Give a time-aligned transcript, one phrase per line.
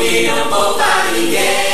[0.00, 1.69] pop não poupa ninguém.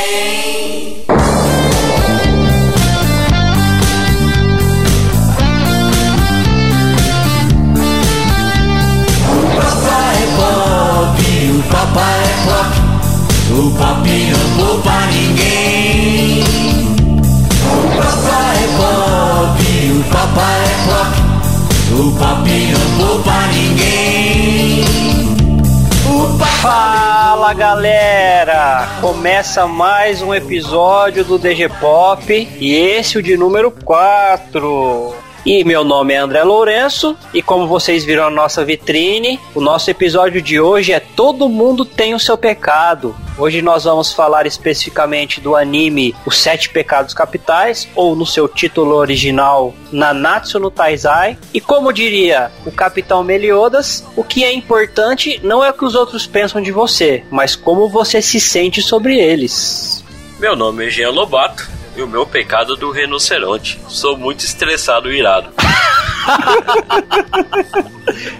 [29.17, 35.15] Começa mais um episódio do DG Pop e esse é o de número 4.
[35.45, 39.89] E meu nome é André Lourenço e como vocês viram na nossa vitrine, o nosso
[39.89, 43.15] episódio de hoje é Todo Mundo Tem o Seu Pecado.
[43.37, 48.95] Hoje nós vamos falar especificamente do anime Os Sete Pecados Capitais, ou no seu título
[48.95, 51.37] original, Nanatsu no Taizai.
[51.53, 55.95] E como diria o Capitão Meliodas, o que é importante não é o que os
[55.95, 60.03] outros pensam de você, mas como você se sente sobre eles.
[60.39, 63.79] Meu nome é Jean Lobato e o meu pecado do rinoceronte.
[63.87, 65.49] Sou muito estressado e irado.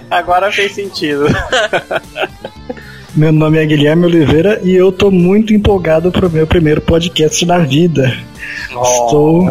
[0.09, 1.27] Agora fez sentido.
[3.15, 7.57] Meu nome é Guilherme Oliveira e eu tô muito empolgado pro meu primeiro podcast na
[7.57, 8.15] vida.
[8.69, 9.49] Estou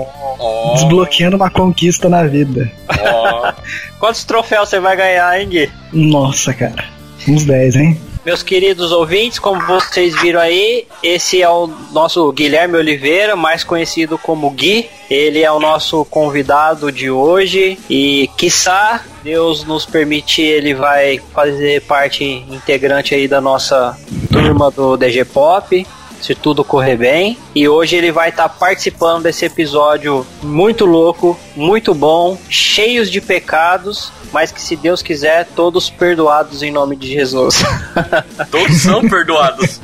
[0.75, 2.71] desbloqueando uma conquista na vida.
[2.89, 3.53] Ó,
[3.99, 5.69] Quantos troféus você vai ganhar, hein, Gui?
[5.93, 6.85] Nossa, cara.
[7.27, 8.01] Uns 10, hein?
[8.27, 14.19] Meus queridos ouvintes, como vocês viram aí, esse é o nosso Guilherme Oliveira, mais conhecido
[14.19, 14.91] como Gui.
[15.09, 21.83] Ele é o nosso convidado de hoje e, quiçá, Deus nos permitir, ele vai fazer
[21.83, 23.97] parte integrante aí da nossa
[24.33, 25.87] turma do DG Pop.
[26.27, 27.39] Se tudo correr bem.
[27.55, 34.11] E hoje ele vai estar participando desse episódio muito louco, muito bom, cheios de pecados,
[34.33, 37.63] mas que se Deus quiser, todos perdoados em nome de Jesus.
[38.51, 39.79] todos são perdoados.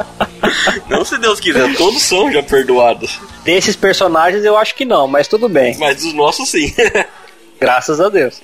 [0.88, 3.20] Não se Deus quiser, todos são já perdoados.
[3.44, 5.78] Desses personagens eu acho que não, mas tudo bem.
[5.78, 6.74] Mas dos nossos sim.
[7.60, 8.42] Graças a Deus.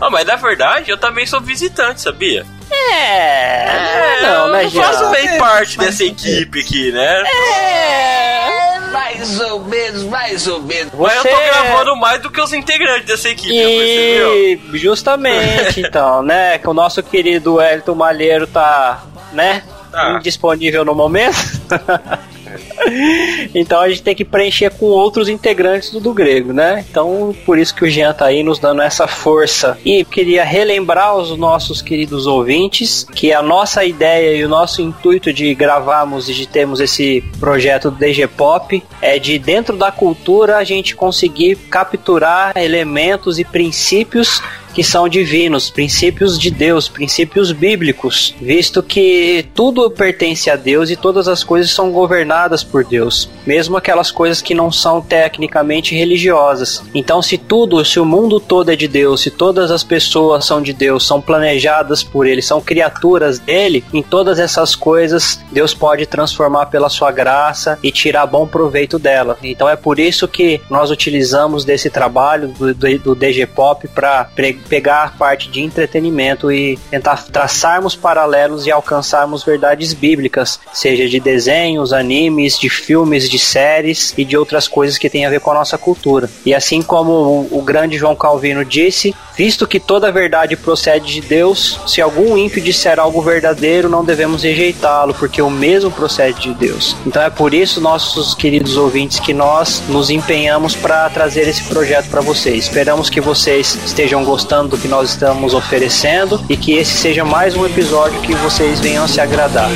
[0.00, 2.44] Ah, mas na verdade eu também sou visitante, sabia?
[2.70, 7.22] É, não, né, eu faço bem parte dessa equipe aqui, né?
[7.22, 10.92] É, mais ou menos, mais ou menos.
[10.94, 14.34] Mas eu tô gravando mais do que os integrantes dessa equipe, percebeu?
[14.34, 19.62] E justamente, então, né, que o nosso querido Elton Malheiro tá, né,
[19.92, 20.16] Tá.
[20.18, 21.36] indisponível no momento.
[23.54, 26.84] então a gente tem que preencher com outros integrantes do, do grego, né?
[26.88, 29.78] Então por isso que o Jean tá aí nos dando essa força.
[29.84, 35.32] E queria relembrar aos nossos queridos ouvintes que a nossa ideia e o nosso intuito
[35.32, 40.56] de gravarmos e de termos esse projeto do DG Pop é de dentro da cultura
[40.56, 44.42] a gente conseguir capturar elementos e princípios
[44.74, 50.96] que são divinos, princípios de Deus, princípios bíblicos, visto que tudo pertence a Deus e
[50.96, 56.82] todas as coisas são governadas por Deus, mesmo aquelas coisas que não são tecnicamente religiosas.
[56.94, 60.60] Então, se tudo, se o mundo todo é de Deus, se todas as pessoas são
[60.60, 66.06] de Deus, são planejadas por Ele, são criaturas dele, em todas essas coisas Deus pode
[66.06, 69.38] transformar pela sua graça e tirar bom proveito dela.
[69.42, 74.28] Então, é por isso que nós utilizamos desse trabalho do, do, do DG Pop para
[74.68, 81.20] pegar a parte de entretenimento e tentar traçarmos paralelos e alcançarmos verdades bíblicas, seja de
[81.20, 85.50] desenhos, animes, de filmes, de séries e de outras coisas que têm a ver com
[85.50, 86.28] a nossa cultura.
[86.44, 91.20] E assim como o, o grande João Calvino disse, visto que toda verdade procede de
[91.20, 96.54] Deus, se algum ímpio disser algo verdadeiro, não devemos rejeitá-lo, porque o mesmo procede de
[96.54, 96.96] Deus.
[97.06, 102.08] Então é por isso, nossos queridos ouvintes, que nós nos empenhamos para trazer esse projeto
[102.08, 102.64] para vocês.
[102.64, 107.56] Esperamos que vocês estejam gostando do que nós estamos oferecendo e que esse seja mais
[107.56, 109.68] um episódio que vocês venham se agradar.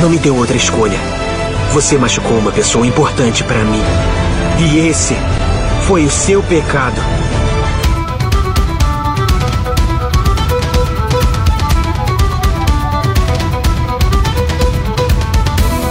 [0.00, 0.98] Não me deu outra escolha.
[1.72, 3.82] Você machucou uma pessoa importante para mim.
[4.58, 5.16] E esse
[5.86, 7.00] foi o seu pecado.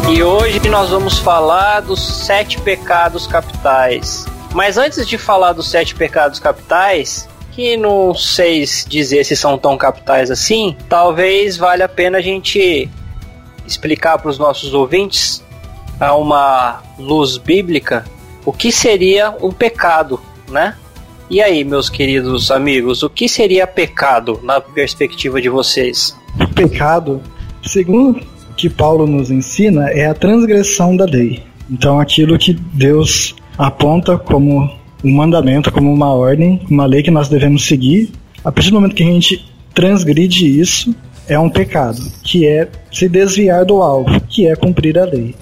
[0.10, 4.26] E hoje nós vamos falar dos sete pecados capitais.
[4.54, 9.78] Mas antes de falar dos sete pecados capitais, que não sei dizer se são tão
[9.78, 12.90] capitais assim, talvez valha a pena a gente
[13.66, 15.44] explicar para os nossos ouvintes
[16.00, 18.06] a uma luz bíblica
[18.46, 20.20] o que seria um pecado,
[20.50, 20.76] né?
[21.30, 26.16] E aí, meus queridos amigos, o que seria pecado na perspectiva de vocês?
[26.54, 27.22] Pecado,
[27.64, 28.33] segundo
[28.64, 31.44] que Paulo nos ensina, é a transgressão da lei.
[31.70, 34.72] Então, aquilo que Deus aponta como
[35.04, 38.10] um mandamento, como uma ordem, uma lei que nós devemos seguir,
[38.42, 40.96] A partir do momento que a gente transgride isso,
[41.28, 45.36] é um pecado, que é se desviar do alvo, que é cumprir a lei.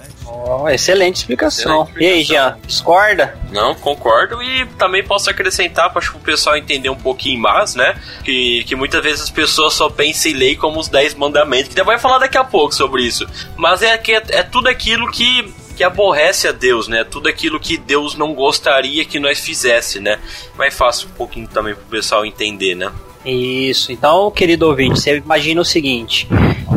[0.54, 1.84] Oh, excelente, explicação.
[1.84, 2.02] excelente explicação.
[2.02, 3.38] E aí, Jean, discorda?
[3.52, 7.96] Não, concordo e também posso acrescentar para o pessoal entender um pouquinho mais, né?
[8.24, 11.82] Que, que muitas vezes as pessoas só pensam em lei como os 10 mandamentos, que
[11.84, 13.26] vai falar daqui a pouco sobre isso.
[13.56, 17.04] Mas é, que é, é tudo aquilo que que aborrece a Deus, né?
[17.04, 20.20] Tudo aquilo que Deus não gostaria que nós fizesse, né?
[20.56, 22.92] Mais fácil um pouquinho também pro pessoal entender, né?
[23.26, 23.92] Isso.
[23.92, 26.28] Então, querido ouvinte, você imagina o seguinte: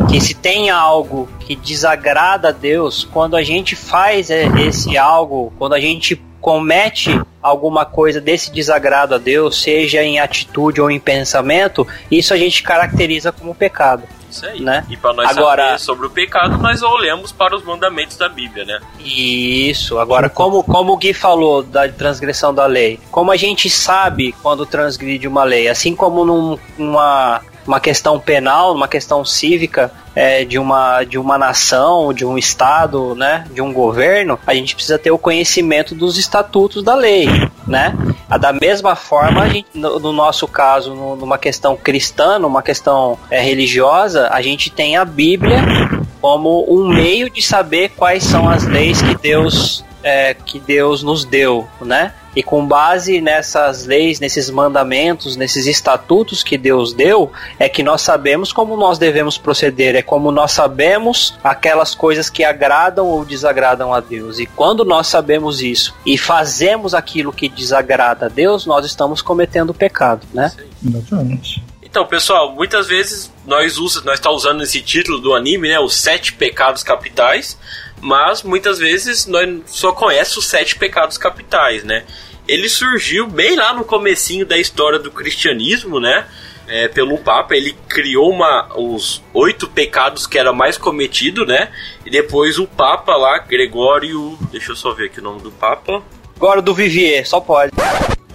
[0.09, 5.73] que se tem algo que desagrada a Deus, quando a gente faz esse algo, quando
[5.73, 11.87] a gente comete alguma coisa desse desagrado a Deus, seja em atitude ou em pensamento,
[12.09, 14.03] isso a gente caracteriza como pecado.
[14.35, 14.61] Isso aí.
[14.61, 14.85] Né?
[14.89, 18.65] E para nós Agora, saber sobre o pecado, nós olhamos para os mandamentos da Bíblia,
[18.65, 18.79] né?
[18.99, 19.97] Isso.
[19.97, 24.65] Agora, como, como o Gui falou da transgressão da lei, como a gente sabe quando
[24.65, 30.59] transgride uma lei, assim como num, numa uma questão penal, uma questão cívica é, de,
[30.59, 35.11] uma, de uma nação, de um estado, né, de um governo, a gente precisa ter
[35.11, 37.27] o conhecimento dos estatutos da lei,
[37.67, 37.95] né?
[38.39, 43.41] Da mesma forma, gente, no, no, nosso caso, no, numa questão cristã, numa questão é,
[43.41, 45.61] religiosa, a gente tem a Bíblia
[46.21, 51.25] como um meio de saber quais são as leis que Deus é, que Deus nos
[51.25, 52.13] deu, né?
[52.35, 58.01] E com base nessas leis, nesses mandamentos, nesses estatutos que Deus deu, é que nós
[58.01, 63.93] sabemos como nós devemos proceder, é como nós sabemos aquelas coisas que agradam ou desagradam
[63.93, 64.39] a Deus.
[64.39, 69.73] E quando nós sabemos isso e fazemos aquilo que desagrada a Deus, nós estamos cometendo
[69.73, 70.51] pecado, né?
[70.85, 71.63] Exatamente.
[71.95, 75.95] Então, pessoal, muitas vezes nós usa, nós está usando esse título do anime, né, os
[75.95, 77.57] sete pecados capitais,
[78.05, 82.03] mas muitas vezes nós só conhecemos os sete pecados capitais, né?
[82.47, 86.25] Ele surgiu bem lá no comecinho da história do cristianismo, né?
[86.67, 91.69] É, pelo Papa, ele criou uma, os oito pecados que era mais cometido, né?
[92.05, 94.37] E depois o Papa lá, Gregório.
[94.51, 96.03] Deixa eu só ver aqui o nome do Papa.
[96.35, 97.71] Agora do Vivier, só pode.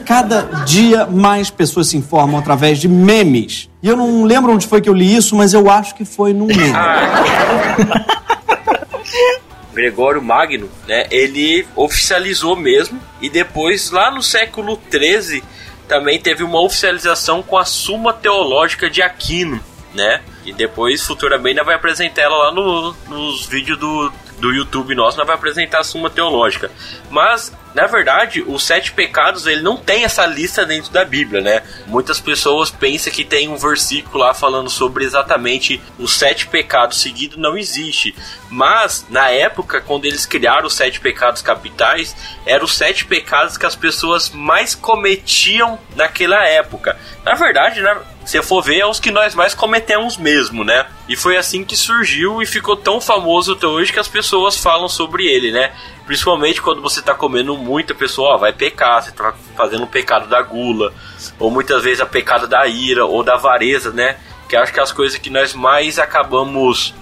[0.04, 3.70] Cada dia mais pessoas se informam através de memes.
[3.80, 6.32] E eu não lembro onde foi que eu li isso, mas eu acho que foi
[6.32, 6.72] num meme.
[6.74, 8.16] Ah.
[9.72, 15.42] Gregório Magno, né, ele oficializou mesmo e depois lá no século 13
[15.86, 19.60] também teve uma oficialização com a Suma Teológica de Aquino,
[19.92, 20.22] né?
[20.44, 25.18] E depois futuramente ainda vai apresentar ela lá no, nos vídeos do, do YouTube nosso,
[25.18, 26.70] nós vai apresentar a Suma Teológica.
[27.10, 31.62] Mas na verdade, os sete pecados ele não tem essa lista dentro da Bíblia, né?
[31.86, 37.36] Muitas pessoas pensam que tem um versículo lá falando sobre exatamente os sete pecados seguidos,
[37.36, 38.14] não existe.
[38.50, 43.66] Mas na época, quando eles criaram os sete pecados capitais, eram os sete pecados que
[43.66, 46.98] as pessoas mais cometiam naquela época.
[47.24, 47.96] Na verdade, né?
[48.24, 50.86] se for ver, é os que nós mais cometemos mesmo, né?
[51.08, 54.88] E foi assim que surgiu e ficou tão famoso até hoje que as pessoas falam
[54.88, 55.72] sobre ele, né?
[56.10, 59.86] Principalmente quando você está comendo muito, a pessoa ó, vai pecar, você está fazendo o
[59.86, 60.92] pecado da gula,
[61.38, 64.16] ou muitas vezes a pecado da ira ou da avareza, né?
[64.48, 66.92] Que acho que é as coisas que nós mais acabamos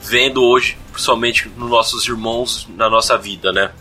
[0.00, 3.72] vendo hoje, principalmente nos nossos irmãos na nossa vida, né?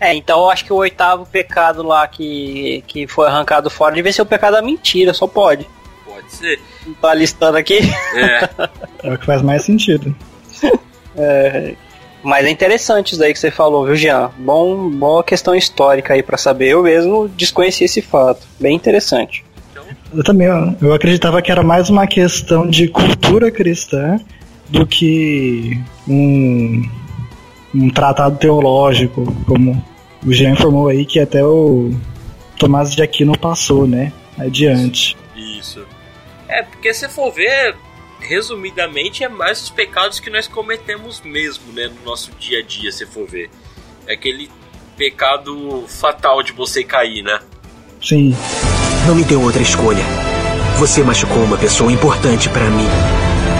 [0.00, 4.12] É, então eu acho que o oitavo pecado lá que, que foi arrancado fora devia
[4.12, 5.68] ser o pecado da mentira, só pode.
[6.04, 6.60] Pode ser.
[6.84, 7.78] Não tá listando aqui?
[8.16, 8.48] É.
[9.08, 10.12] é o que faz mais sentido.
[11.14, 11.76] é,
[12.22, 14.30] mas é interessante isso daí que você falou, viu, Jean?
[14.38, 16.68] Bom, boa questão histórica aí para saber.
[16.68, 18.46] Eu mesmo desconheci esse fato.
[18.58, 19.44] Bem interessante.
[20.12, 20.48] Eu também,
[20.80, 24.18] eu acreditava que era mais uma questão de cultura cristã
[24.68, 26.82] do que um,
[27.74, 29.82] um tratado teológico, como
[30.26, 31.92] o Jean informou aí, que até o
[32.58, 34.12] Tomás de Aquino passou, né?
[34.38, 35.16] Adiante.
[35.36, 35.84] Isso.
[36.48, 37.76] É, porque se for ver,
[38.20, 42.92] resumidamente, é mais os pecados que nós cometemos mesmo, né, no nosso dia a dia,
[42.92, 43.50] se for ver.
[44.06, 44.50] É aquele
[44.96, 47.40] pecado fatal de você cair, né?
[48.02, 48.36] Sim.
[49.06, 50.04] Não me deu outra escolha.
[50.78, 52.88] Você machucou uma pessoa importante para mim.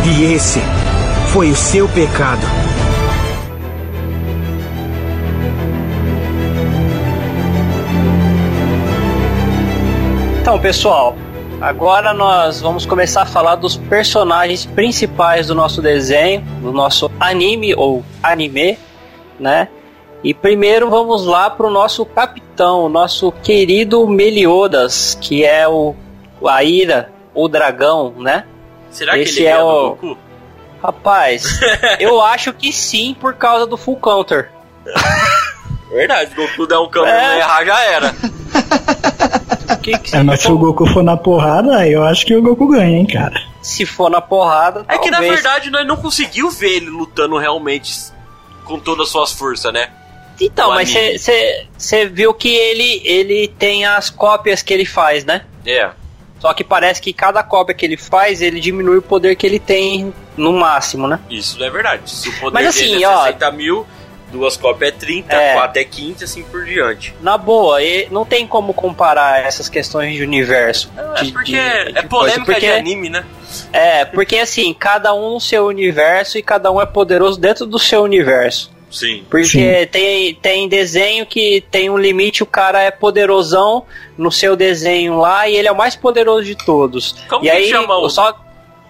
[0.06, 0.60] E esse
[1.32, 2.40] foi o seu pecado.
[10.40, 11.16] Então, pessoal,
[11.60, 17.74] Agora nós vamos começar a falar dos personagens principais do nosso desenho, do nosso anime
[17.74, 18.78] ou anime,
[19.38, 19.68] né?
[20.24, 25.94] E primeiro vamos lá pro nosso capitão, o nosso querido Meliodas, que é o
[26.42, 28.44] a ira, o dragão, né?
[28.90, 30.18] Será Esse que ele é, é o Goku?
[30.82, 31.60] Rapaz,
[32.00, 34.50] eu acho que sim por causa do Full Counter.
[35.90, 37.38] Verdade, Goku dá um câmbio é.
[37.38, 38.14] errar já era.
[39.82, 42.42] que, que É, mas se o Goku for na porrada, aí eu acho que o
[42.42, 43.34] Goku ganha, hein, cara.
[43.62, 45.34] se for na porrada, É que na talvez.
[45.34, 47.92] verdade nós não conseguiu ver ele lutando realmente
[48.64, 49.88] com todas as suas forças, né?
[50.40, 50.90] Então, o mas
[51.76, 55.42] você viu que ele, ele tem as cópias que ele faz, né?
[55.66, 55.90] É.
[56.38, 59.58] Só que parece que cada cópia que ele faz, ele diminui o poder que ele
[59.58, 61.20] tem no máximo, né?
[61.28, 62.10] Isso não é verdade.
[62.10, 63.86] Se o poder Mas assim, dele é ó- 60 mil,
[64.30, 65.54] duas cópias é 30, É.
[65.54, 67.14] quatro é 15, assim por diante.
[67.20, 70.90] Na boa, e não tem como comparar essas questões de universo.
[71.16, 73.24] É de- porque de- é de polêmica porque- de anime, né?
[73.72, 77.78] É, porque assim, cada um no seu universo e cada um é poderoso dentro do
[77.78, 78.70] seu universo.
[78.90, 79.24] Sim.
[79.30, 79.86] Porque Sim.
[79.90, 83.84] tem, tem desenho que tem um limite, o cara é poderosão
[84.18, 87.14] no seu desenho lá e ele é o mais poderoso de todos.
[87.28, 88.36] Como e que aí, chama o- só.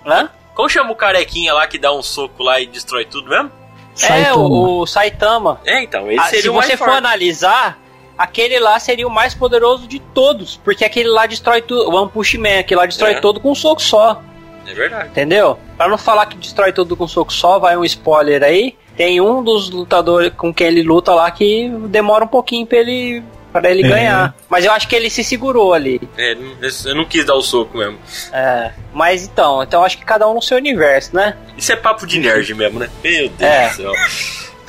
[0.07, 0.31] Hã?
[0.55, 3.51] Como chama o carequinha lá que dá um soco lá e destrói tudo mesmo?
[3.95, 4.37] É, Saitama.
[4.45, 5.61] o, o Saitama.
[5.65, 6.99] É, então, ele Ah, seria se o mais você for forte.
[6.99, 7.79] analisar,
[8.17, 10.57] aquele lá seria o mais poderoso de todos.
[10.63, 11.91] Porque aquele lá destrói tudo.
[11.91, 13.21] O One Punch Man, aquele lá destrói É.
[13.21, 14.23] tudo com um soco só.
[14.67, 15.09] É verdade.
[15.09, 15.59] Entendeu?
[15.77, 18.77] Pra não falar que destrói tudo com um soco só, vai um spoiler aí.
[18.97, 23.23] Tem um dos lutadores com quem ele luta lá que demora um pouquinho pra ele,
[23.53, 23.89] pra ele É.
[23.89, 24.35] ganhar.
[24.49, 26.01] Mas eu acho que ele se segurou ali.
[26.17, 26.37] É,
[26.85, 27.99] eu não quis dar o soco mesmo.
[28.33, 28.73] É.
[28.93, 31.37] Mas então, então eu acho que cada um no seu universo, né?
[31.57, 32.89] Isso é papo de nerd mesmo, né?
[33.03, 33.69] Meu Deus É.
[33.69, 33.93] do céu.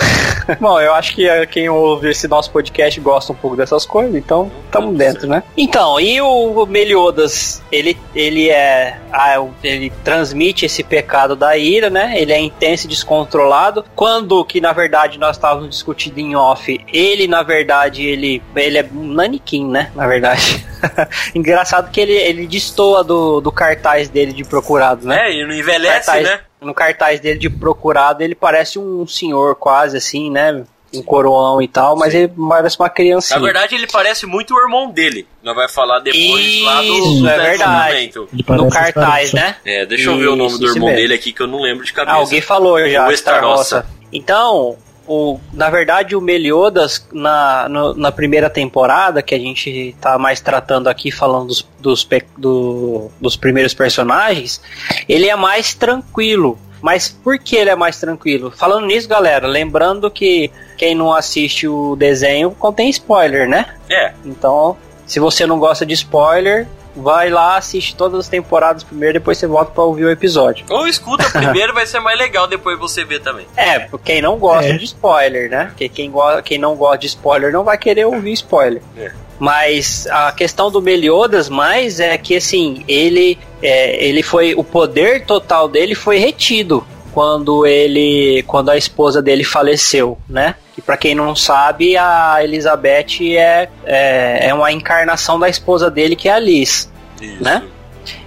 [0.59, 4.15] Bom, eu acho que eh, quem ouve esse nosso podcast gosta um pouco dessas coisas,
[4.15, 5.43] então estamos dentro, né?
[5.55, 8.97] Então, e o Meliodas, ele, ele é.
[9.11, 12.13] ah, ele transmite esse pecado da ira, né?
[12.15, 13.85] Ele é intenso e descontrolado.
[13.95, 18.85] Quando que na verdade nós estávamos discutindo em off, ele na verdade ele, ele é
[18.93, 19.91] um naniquim, né?
[19.95, 20.65] Na verdade.
[21.35, 25.27] Engraçado que ele, ele destoa do, do cartaz dele de procurado, né?
[25.27, 26.39] É, e não envelhece, cartaz, né?
[26.61, 30.63] No cartaz dele de procurado, ele parece um senhor quase assim, né?
[30.93, 32.19] Um coroão e tal, mas Sim.
[32.19, 33.39] ele parece uma criancinha.
[33.39, 35.25] Na verdade, ele parece muito o irmão dele.
[35.41, 38.13] Nós vai falar depois lá do, Isso, é verdade.
[38.49, 39.55] no cartaz, né?
[39.65, 41.01] É, deixa eu ver o nome Isso, do isso irmão mesmo.
[41.01, 42.15] dele aqui que eu não lembro de cabeça.
[42.15, 43.85] Ah, alguém falou já, O Estarossa.
[44.13, 44.77] Então,
[45.11, 50.39] o, na verdade, o Meliodas, na, no- na primeira temporada, que a gente tá mais
[50.39, 54.61] tratando aqui, falando dos, dos, do- dos primeiros personagens,
[55.09, 56.57] ele é mais tranquilo.
[56.81, 58.49] Mas por que ele é mais tranquilo?
[58.49, 63.67] Falando nisso, galera, lembrando que quem não assiste o desenho contém spoiler, né?
[63.87, 64.75] É, Então,
[65.05, 69.47] se você não gosta de spoiler, vai lá, assiste todas as temporadas primeiro, depois você
[69.47, 70.65] volta pra ouvir o episódio.
[70.69, 73.45] ou escuta primeiro, vai ser mais legal depois você ver também.
[73.55, 74.77] É, pra quem não gosta É.
[74.77, 75.65] de spoiler, né?
[75.67, 78.81] Porque quem, go quem não gosta de spoiler não vai querer ouvir spoiler.
[78.97, 79.11] É.
[79.39, 84.53] Mas a questão do Meliodas mais é que assim, ele, é, ele foi.
[84.55, 88.43] O poder total dele foi retido quando ele.
[88.47, 90.55] quando a esposa dele faleceu, né?
[90.73, 96.15] Que pra quem não sabe, a Elizabeth é, é, é uma encarnação da esposa dele,
[96.15, 96.91] que é a Liz.
[97.21, 97.43] Isso.
[97.43, 97.63] Né?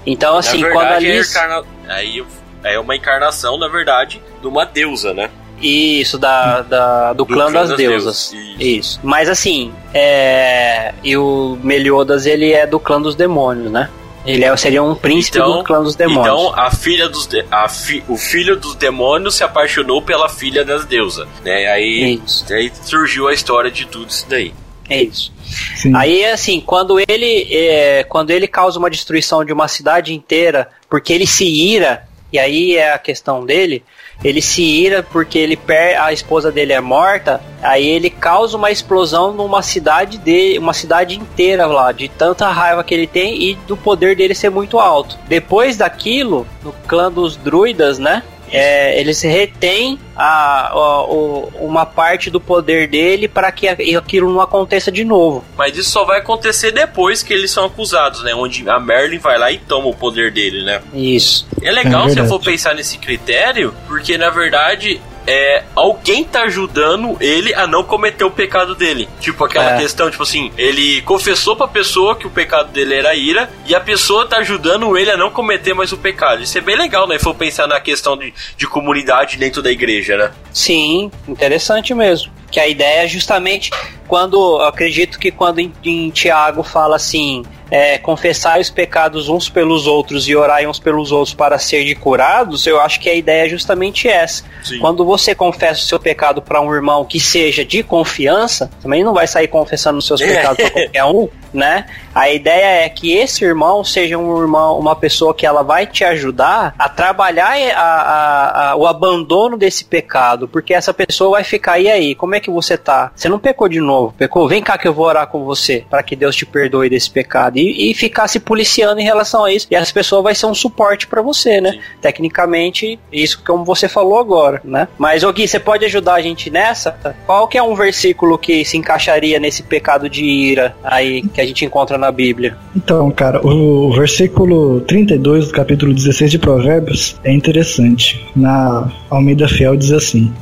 [0.06, 1.34] Então, assim, na quando a verdade, Liz.
[1.34, 1.66] é, encarna...
[1.88, 2.24] aí
[2.62, 5.30] é uma encarnação, na verdade, de uma deusa, né?
[5.60, 8.32] Isso, da, da- do, clã, das, deusas.
[8.32, 8.62] Isso.
[8.62, 9.00] Isso.
[9.02, 10.92] Mas assim, é...
[11.02, 13.88] e o Meliodas, ele é do clã dos demônios, né?
[14.24, 16.26] Ele é- seria um príncipe Então- do clã dos demônios.
[16.26, 20.64] Então, a filha dos de- a fi- o filho dos demônios se apaixonou pela filha
[20.64, 21.66] das deusas, né?
[21.66, 24.54] Aí, aí surgiu a história de tudo isso daí.
[24.88, 25.32] É isso.
[25.76, 25.92] Sim.
[25.96, 31.12] Aí, assim, quando ele, é, quando ele causa uma destruição de uma cidade inteira, porque
[31.12, 33.84] ele se ira, e aí é a questão dele,
[34.24, 38.72] ele se ira porque ele per a esposa dele é morta, aí ele causa uma
[38.72, 43.54] explosão numa cidade de uma cidade inteira lá, de tanta raiva que ele tem e
[43.54, 45.16] do poder dele ser muito alto.
[45.28, 48.24] Depois daquilo, no clã dos druidas, né?
[48.50, 54.40] É, eles retêm a, a- o- uma parte do poder dele para que aquilo não
[54.40, 55.44] aconteça de novo.
[55.56, 58.34] Mas isso só vai acontecer depois que eles são acusados, né?
[58.34, 60.80] Onde a Merlin vai lá e toma o poder dele, né?
[60.92, 61.46] Isso.
[61.62, 66.42] É legal É se eu for pensar nesse critério, porque na verdade é alguém tá
[66.42, 69.08] ajudando ele a não cometer o pecado dele.
[69.20, 69.78] Tipo aquela É.
[69.78, 73.80] questão, tipo assim, ele confessou pra pessoa que o pecado dele era ira e a
[73.80, 76.42] pessoa tá ajudando ele a não cometer mais o pecado.
[76.42, 77.18] Isso é bem legal, né?
[77.18, 80.30] Se for pensar na questão de, de comunidade dentro da igreja, né?
[80.52, 82.32] Sim, interessante mesmo.
[82.54, 83.70] Que a ideia é justamente
[84.06, 89.49] quando, eu acredito que quando em, em Tiago fala assim, é, confessar os pecados uns
[89.49, 93.46] pelos outros e orar uns pelos outros para serem curados, eu acho que a ideia
[93.46, 94.44] é justamente essa.
[94.62, 94.78] Sim.
[94.78, 99.12] Quando você confessa o seu pecado para um irmão que seja de confiança, também não
[99.14, 101.87] vai sair confessando os seus pecados para qualquer um, né?
[102.14, 106.04] A ideia é que esse irmão seja um irmão, uma pessoa que ela vai te
[106.04, 111.80] ajudar a trabalhar a- a- a- o abandono desse pecado, porque essa pessoa vai ficar,
[111.80, 113.10] e aí, como é que você tá?
[113.16, 114.14] Você não pecou de novo?
[114.16, 117.10] pecou, vem cá que eu vou orar com você, para que Deus te perdoe desse
[117.10, 117.58] pecado.
[117.58, 119.66] E, e ficar se policiando em relação a isso.
[119.70, 121.72] E essa pessoa vai ser um suporte para você, né?
[121.72, 121.80] Sim.
[122.00, 124.88] Tecnicamente, isso como você falou agora, né?
[124.98, 126.92] Mas, ô Gui, você pode ajudar a gente nessa?
[127.26, 131.46] Qual que é um versículo que se encaixaria nesse pecado de ira aí que a
[131.46, 132.56] gente encontra na Bíblia?
[132.76, 138.24] Então, cara, o versículo 32 do capítulo 16 de Provérbios é interessante.
[138.34, 140.32] Na Almeida Fiel diz assim: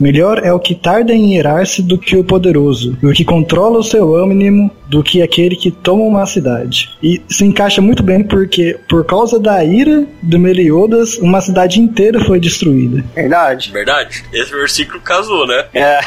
[0.00, 3.78] Melhor é o que tarda em irar-se do que o poderoso, e o que controla
[3.78, 6.90] o seu ânimo do que aquele que toma uma cidade.
[7.02, 12.20] E se encaixa muito bem porque, por causa da ira do Meliodas, uma cidade inteira
[12.24, 13.04] foi destruída.
[13.14, 13.70] Verdade.
[13.70, 14.24] Verdade.
[14.32, 15.66] Esse versículo casou, né?
[15.72, 16.00] É.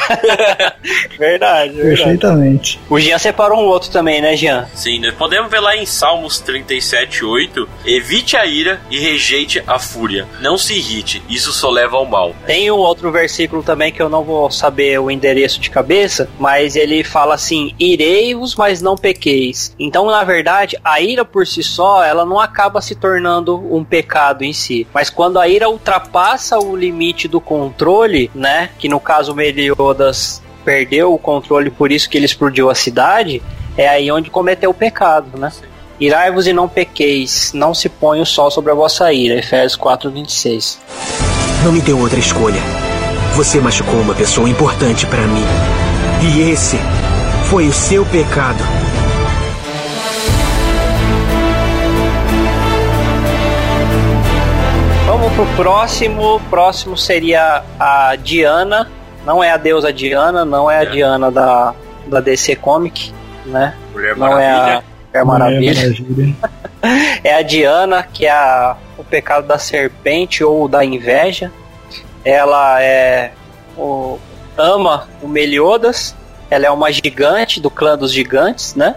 [1.18, 1.74] verdade, verdade.
[1.74, 2.80] Perfeitamente.
[2.90, 4.68] O Jean separou um outro também, né, Jean?
[4.74, 9.80] Sim, nós podemos ver lá em Salmos 37, 8: Evite a ira e rejeite a
[9.80, 10.28] fúria.
[10.42, 12.36] Não se irrite, isso só leva ao mal.
[12.46, 16.76] Tem um outro versículo também que eu não vou saber o endereço de cabeça, mas
[16.76, 19.76] ele fala assim: irei-vos, mas não pequeis.
[19.80, 24.44] Então, na verdade, a ira por si só, ela não acaba se tornando um pecado
[24.44, 24.88] em si.
[24.94, 28.70] Mas quando a ira ultrapassa o limite do controle, né?
[28.78, 33.42] Que no caso Meliodas perdeu o controle, por isso que ele explodiu a cidade,
[33.78, 35.52] é aí onde cometeu o pecado, né?
[36.00, 39.36] Irai-vos e não pequeis, não se põe o sol sobre a vossa ira.
[39.36, 40.80] Efésios 4, 26.
[41.64, 42.62] Não me deu outra escolha.
[43.36, 45.46] Você machucou uma pessoa importante para mim.
[46.22, 46.78] E esse
[47.54, 48.58] foi o seu pecado.
[55.06, 56.42] Vamos pro próximo.
[56.50, 58.90] Próximo seria a Diana.
[59.24, 60.86] Não é a deusa Diana, não é a é.
[60.88, 61.76] Diana da,
[62.08, 63.14] da DC Comic,
[63.46, 63.76] né?
[63.94, 64.84] Mulher não Maravilha.
[65.14, 66.36] é a é Maravilha.
[67.24, 71.52] é a Diana, que é a, o pecado da serpente ou da inveja
[72.26, 73.32] ela é
[73.78, 74.18] o,
[74.58, 76.16] ama o Meliodas,
[76.54, 78.96] ela é uma gigante do clã dos gigantes, né?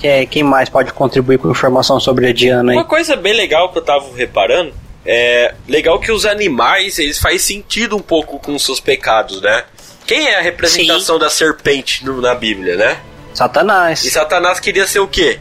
[0.00, 2.78] Que é, quem mais pode contribuir com informação sobre a Diana aí?
[2.78, 4.74] Uma coisa bem legal que eu tava reparando
[5.04, 9.64] é legal que os animais eles fazem sentido um pouco com os seus pecados, né?
[10.06, 11.20] Quem é a representação Sim.
[11.20, 12.98] da serpente no, na Bíblia, né?
[13.32, 14.04] Satanás.
[14.04, 15.38] E Satanás queria ser o quê?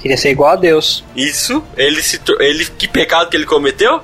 [0.00, 1.04] Queria ser igual a Deus.
[1.14, 1.62] Isso.
[1.76, 4.00] Ele se ele que pecado que ele cometeu?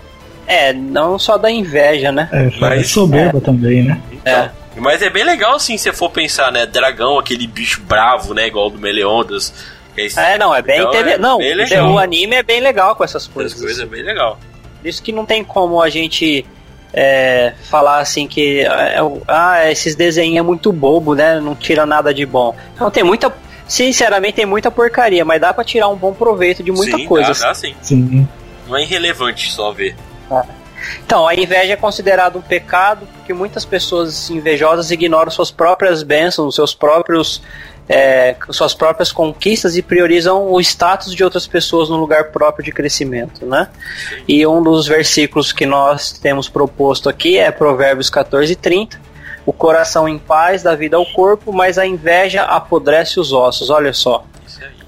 [0.46, 2.29] É, não só da inveja, né?
[2.33, 3.40] É, mas soberba é.
[3.40, 4.01] também, né?
[4.12, 4.51] Então, é.
[4.77, 6.67] Mas é bem legal assim, se for pensar, né?
[6.67, 8.47] Dragão, aquele bicho bravo, né?
[8.47, 9.53] Igual do Meleondas.
[9.97, 11.15] É, é, não, é bem interessante.
[11.15, 13.53] É não, bem o anime é bem legal com essas coisas.
[13.53, 14.39] Essas coisas é bem legal.
[14.85, 16.45] Isso que não tem como a gente
[16.93, 21.41] é, falar assim que é, ah, esses desenhos é muito bobo, né?
[21.41, 22.55] Não tira nada de bom.
[22.75, 23.33] Então tem muita.
[23.67, 27.33] Sinceramente, tem muita porcaria, mas dá para tirar um bom proveito de muita sim, coisa.
[27.33, 27.75] Dá, dá sim.
[27.83, 28.29] sim.
[28.69, 29.97] Não é irrelevante só ver.
[31.05, 36.55] Então, a inveja é considerada um pecado porque muitas pessoas invejosas ignoram suas próprias bênçãos,
[36.55, 37.42] seus próprios,
[37.88, 42.72] é, suas próprias conquistas e priorizam o status de outras pessoas no lugar próprio de
[42.72, 43.68] crescimento, né?
[44.29, 49.01] E um dos versículos que nós temos proposto aqui é Provérbios 14, 30.
[49.44, 53.70] O coração em paz dá vida ao corpo, mas a inveja apodrece os ossos.
[53.70, 54.25] Olha só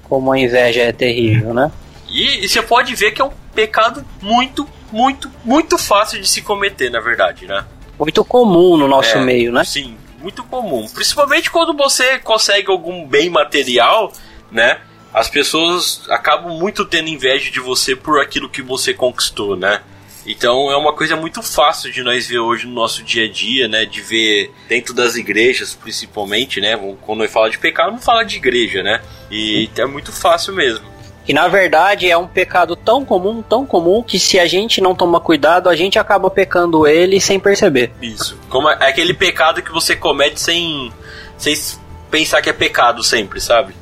[0.03, 1.71] como a inveja é terrível, né?
[2.09, 6.41] E, e você pode ver que é um pecado muito muito, muito fácil de se
[6.41, 7.65] cometer, na verdade, né?
[7.97, 9.63] Muito comum no nosso é, meio, né?
[9.63, 10.87] Sim, muito comum.
[10.87, 14.13] Principalmente quando você consegue algum bem material,
[14.51, 14.79] né?
[15.13, 19.81] As pessoas acabam muito tendo inveja de você por aquilo que você conquistou, né?
[20.25, 23.67] Então é uma coisa muito fácil de nós ver hoje no nosso dia a dia,
[23.67, 23.85] né?
[23.85, 26.77] De ver dentro das igrejas, principalmente, né?
[27.01, 29.01] Quando nós fala de pecado, não fala de igreja, né?
[29.31, 30.98] E é muito fácil mesmo
[31.29, 34.95] que na verdade é um pecado tão comum, tão comum, que se a gente não
[34.95, 37.91] toma cuidado, a gente acaba pecando ele sem perceber.
[38.01, 38.35] Isso.
[38.49, 40.91] Como é, é aquele pecado que você comete sem,
[41.37, 41.53] sem
[42.09, 43.75] pensar que é pecado sempre, sabe?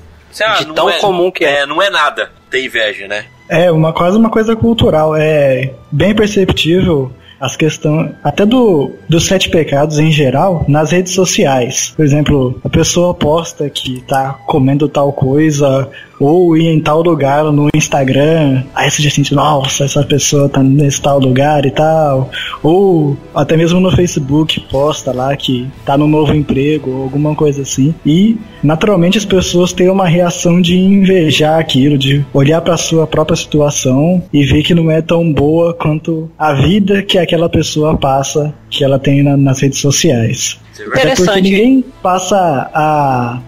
[0.44, 1.60] Ah, De tão é, comum que é.
[1.60, 1.66] é.
[1.66, 3.28] Não é nada ter inveja, né?
[3.48, 5.16] É, uma, quase uma coisa cultural.
[5.16, 11.94] É bem perceptível as questões, até do, dos sete pecados em geral, nas redes sociais.
[11.96, 17.44] Por exemplo, a pessoa posta que tá comendo tal coisa, ou ir em tal lugar
[17.46, 22.30] no Instagram, aí você já sente, nossa, essa pessoa tá nesse tal lugar e tal.
[22.64, 27.62] Ou até mesmo no Facebook posta lá que tá no novo emprego, ou alguma coisa
[27.62, 27.94] assim.
[28.06, 33.36] E naturalmente as pessoas têm uma reação de invejar aquilo, de olhar para sua própria
[33.36, 38.54] situação e ver que não é tão boa quanto a vida que aquela pessoa passa,
[38.70, 40.60] que ela tem na, nas redes sociais.
[40.94, 43.40] Até porque ninguém passa a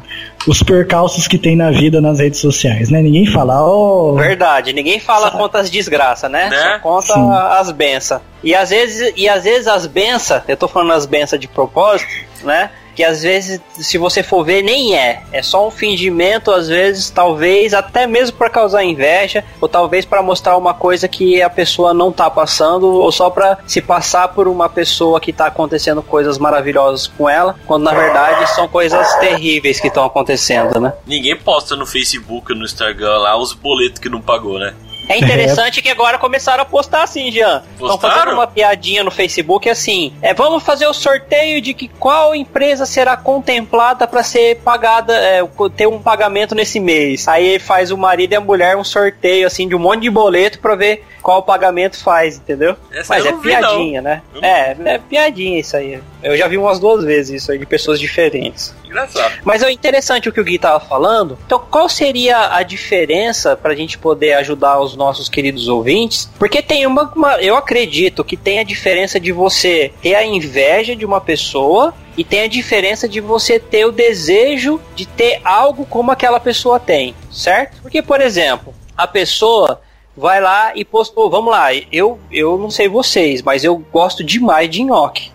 [0.48, 3.02] os percalços que tem na vida nas redes sociais, né?
[3.02, 4.16] Ninguém fala, oh.
[4.16, 5.38] Verdade, ninguém fala sabe?
[5.38, 6.50] conta as desgraças, né?
[6.50, 6.74] né?
[6.74, 7.32] Só conta Sim.
[7.32, 8.22] as bênçãos.
[8.44, 12.10] E às vezes, e às vezes as bênçãos, eu tô falando as bênçãos de propósito,
[12.44, 12.70] né?
[13.00, 15.24] Que às vezes, se você for ver, nem é.
[15.32, 20.22] É só um fingimento, às vezes, talvez, até mesmo para causar inveja, ou talvez para
[20.22, 24.50] mostrar uma coisa que a pessoa não tá passando, ou só para se passar por
[24.50, 29.80] uma pessoa que tá acontecendo coisas maravilhosas com ela, quando na verdade são coisas terríveis
[29.80, 30.92] que estão acontecendo, né?
[31.08, 34.74] Ninguém posta no Facebook, no Instagram lá os boletos que não pagou, né?
[35.14, 37.64] É interessante que agora começaram a postar assim, Jean.
[37.72, 40.14] Estão fazendo uma piadinha no Facebook assim.
[40.22, 45.42] É, vamos fazer o sorteio de que qual empresa será contemplada para ser pagada, é,
[45.76, 47.28] ter um pagamento nesse mês.
[47.28, 50.60] Aí faz o marido e a mulher um sorteio assim de um monte de boleto
[50.60, 52.76] para ver qual pagamento faz, entendeu?
[52.92, 54.10] Essa Mas é vi, piadinha, não.
[54.10, 54.22] né?
[54.34, 56.00] Não É, é piadinha isso aí.
[56.24, 58.74] Eu já vi umas duas vezes isso aí de pessoas diferentes.
[58.90, 59.40] Engraçado.
[59.46, 61.38] Mas é interessante o que o Gui tava falando.
[61.46, 66.30] Então, qual seria a diferença pra gente poder ajudar os nossos queridos ouvintes?
[66.40, 70.96] Porque tem uma, uma- Eu acredito que tem a diferença de você ter a inveja
[70.96, 75.86] de uma pessoa e tem a diferença de você ter o desejo de ter algo
[75.86, 77.82] como aquela pessoa tem, certo?
[77.82, 79.82] Porque, por exemplo, a pessoa
[80.18, 84.70] vai lá e postou, vamos lá, eu, eu não sei vocês, mas eu gosto demais
[84.70, 85.32] de nhoque.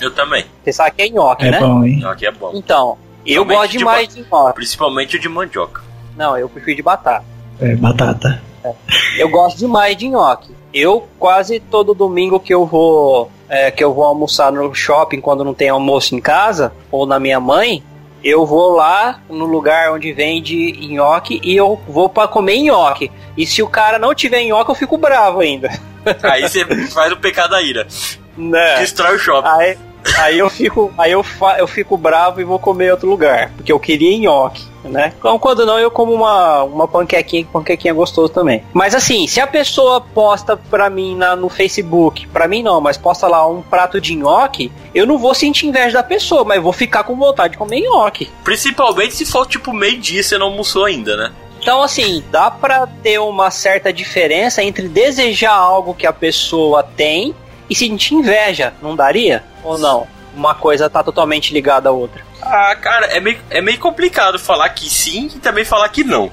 [0.00, 0.44] Eu também.
[0.62, 1.58] Você sabe que é nhoque, É né?
[1.60, 2.02] bom, hein?
[2.04, 2.52] Aqui é bom.
[2.54, 4.54] Então, eu gosto de demais de nhoque.
[4.54, 5.82] Principalmente o de mandioca.
[6.16, 7.24] Não, eu prefiro de batata.
[7.60, 8.42] É, batata.
[9.16, 10.54] Eu gosto demais de nhoque.
[10.72, 15.44] Eu quase todo domingo que eu vou é, que eu vou almoçar no shopping quando
[15.44, 17.82] não tem almoço em casa ou na minha mãe,
[18.22, 23.10] eu vou lá no lugar onde vende nhoque e eu vou para comer nhoque.
[23.36, 25.70] E se o cara não tiver nhoque, eu fico bravo ainda.
[26.22, 27.86] Aí você faz o pecado da ira.
[28.36, 28.76] Né?
[28.78, 29.48] Destrói o shopping.
[29.48, 29.78] Aí,
[30.18, 33.50] aí eu fico, aí eu, fa- eu fico bravo e vou comer em outro lugar,
[33.56, 35.12] porque eu queria nhoque, né?
[35.18, 38.62] Então, quando não, eu como uma, uma panquequinha, que panquequinha é gostoso também.
[38.72, 42.96] Mas assim, se a pessoa posta pra mim na, no Facebook, pra mim não, mas
[42.96, 46.72] posta lá um prato de nhoque, eu não vou sentir inveja da pessoa, mas vou
[46.72, 48.30] ficar com vontade de comer nhoque.
[48.44, 51.32] Principalmente se for tipo meio-dia e você não almoçou ainda, né?
[51.60, 57.34] Então, assim, dá pra ter uma certa diferença entre desejar algo que a pessoa tem
[57.68, 59.42] e sentir inveja, não daria?
[59.62, 60.06] Ou não?
[60.36, 62.22] Uma coisa tá totalmente ligada à outra.
[62.40, 66.30] Ah, cara, é meio, é meio complicado falar que sim e também falar que não.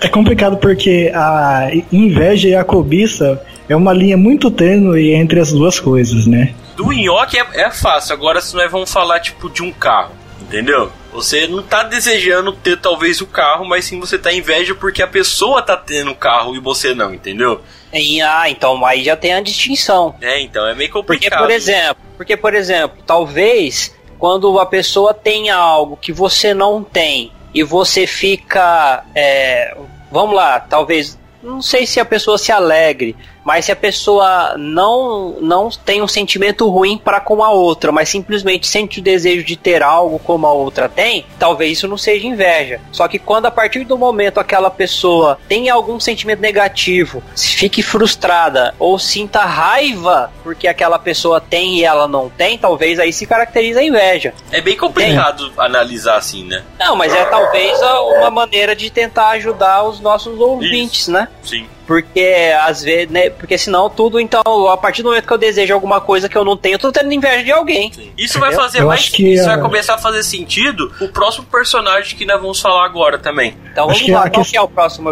[0.00, 5.52] É complicado porque a inveja e a cobiça é uma linha muito tênue entre as
[5.52, 6.54] duas coisas, né?
[6.76, 10.90] Do nhoque é, é fácil, agora se nós vamos falar tipo de um carro, entendeu?
[11.12, 15.06] Você não tá desejando ter talvez o carro, mas sim você tá inveja porque a
[15.06, 17.60] pessoa tá tendo o carro e você não, entendeu?
[17.92, 20.14] E, ah, então aí já tem a distinção.
[20.20, 21.40] É, então é meio Porque, complicado.
[21.42, 27.32] por exemplo, porque, por exemplo, talvez quando a pessoa tenha algo que você não tem
[27.52, 29.04] e você fica.
[29.14, 29.76] é,
[30.10, 31.18] vamos lá, talvez.
[31.42, 36.08] Não sei se a pessoa se alegre, mas se a pessoa não não tem um
[36.08, 40.46] sentimento ruim para com a outra, mas simplesmente sente o desejo de ter algo como
[40.46, 42.80] a outra tem, talvez isso não seja inveja.
[42.92, 47.82] Só que quando a partir do momento aquela pessoa tem algum sentimento negativo, se fique
[47.82, 53.26] frustrada ou sinta raiva porque aquela pessoa tem e ela não tem, talvez aí se
[53.26, 54.32] caracteriza a inveja.
[54.50, 56.62] É bem complicado analisar assim, né?
[56.78, 57.80] Não, mas é talvez
[58.18, 61.28] uma maneira de tentar ajudar os nossos ouvintes, né?
[61.42, 61.66] Sim.
[61.86, 63.28] Porque às vezes, né?
[63.30, 66.44] Porque senão tudo, então, a partir do momento que eu desejo alguma coisa que eu
[66.44, 67.90] não tenho, eu tô tendo inveja de alguém.
[68.16, 69.00] Isso vai fazer Eu mais.
[69.00, 72.60] acho que isso a- vai começar a fazer sentido o próximo personagem que nós vamos
[72.60, 73.56] falar agora também.
[73.72, 75.10] Então Acho vamos que lá, a qual que é o próximo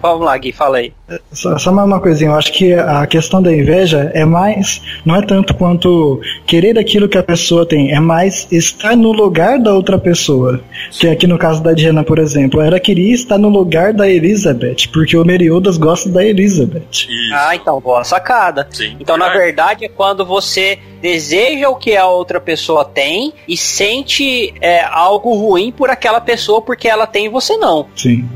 [0.00, 0.92] Vamos lá, Gui, fala aí.
[1.32, 5.16] Só, só mais uma coisinha, eu acho que a questão da inveja é mais, não
[5.16, 9.74] é tanto quanto querer aquilo que a pessoa tem, é mais estar no lugar da
[9.74, 10.60] outra pessoa.
[10.92, 14.88] Que aqui no caso da Diana, por exemplo, ela queria estar no lugar da Elizabeth,
[14.92, 16.88] porque o Meriodas gosta da Elizabeth.
[16.90, 17.34] Isso.
[17.34, 18.66] Ah, então, boa sacada.
[18.70, 18.96] Sim.
[19.00, 19.44] Então, na Verdade.
[19.44, 25.34] verdade, é quando você deseja o que a outra pessoa tem e sente é, algo
[25.34, 27.86] ruim por aquela pessoa porque ela tem e você não.
[27.96, 28.28] Sim.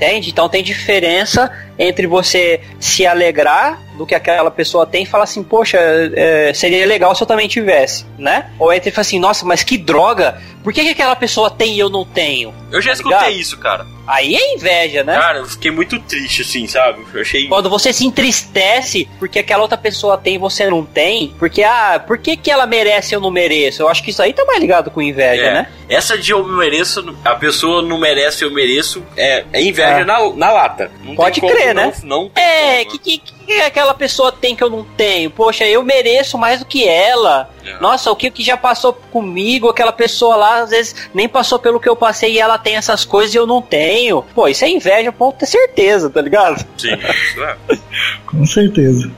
[0.00, 0.30] Entende?
[0.30, 5.42] Então tem diferença entre você se alegrar do que aquela pessoa tem e falar assim,
[5.42, 8.50] poxa, é, seria legal se eu também tivesse, né?
[8.58, 11.78] Ou entre falar assim, nossa, mas que droga, por que, que aquela pessoa tem e
[11.78, 12.54] eu não tenho?
[12.72, 13.32] Eu já Tá escutei ligado?
[13.40, 13.86] isso, cara.
[14.06, 15.14] Aí é inveja, né?
[15.16, 17.04] Cara, eu fiquei muito triste, assim, sabe?
[17.12, 17.46] Eu achei.
[17.48, 22.02] Quando você se entristece porque aquela outra pessoa tem e você não tem, porque, ah,
[22.04, 23.82] por que, que ela merece e eu não mereço?
[23.82, 25.68] Eu acho que isso aí tá mais ligado com inveja, É, né?
[25.88, 30.04] Essa de eu mereço, a pessoa não merece, eu mereço, é, é inveja É.
[30.04, 30.90] na, na lata.
[31.02, 31.92] Não Pode crer, né?
[32.04, 35.30] Não, É, como, que, que, que aquela pessoa tem que eu não tenho?
[35.30, 37.50] Poxa, eu mereço mais do que ela.
[37.64, 37.78] É.
[37.80, 39.68] Nossa, o que, que já passou comigo?
[39.68, 43.04] Aquela pessoa lá, às vezes, nem passou pelo que eu passei e ela tem essas
[43.04, 43.89] coisas e eu não tenho.
[44.34, 46.64] Pô, isso é inveja, pode ter certeza, tá ligado?
[46.76, 47.56] Sim, isso é.
[48.26, 49.10] Com certeza.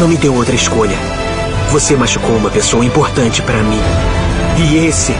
[0.00, 0.96] Não me deu outra escolha.
[1.70, 3.80] Você machucou uma pessoa importante para mim.
[4.58, 5.12] E esse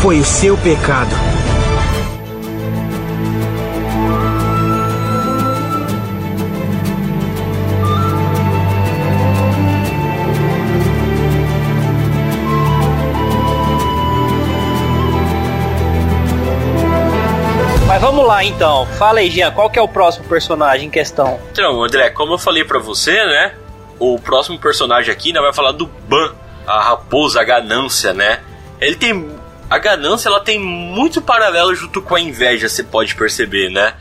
[0.00, 1.14] foi o seu pecado.
[18.16, 18.86] Vamos lá então.
[18.98, 21.38] Fala aí, Jean, qual que é o próximo personagem em questão?
[21.52, 23.54] Então, André, como eu falei pra você, né?
[23.98, 26.34] O próximo personagem aqui né, vai falar do Ban,
[26.66, 28.40] a raposa, a ganância, né?
[28.80, 29.30] Ele tem.
[29.68, 33.92] A ganância ela tem muito paralelo junto com a inveja, você pode perceber, né?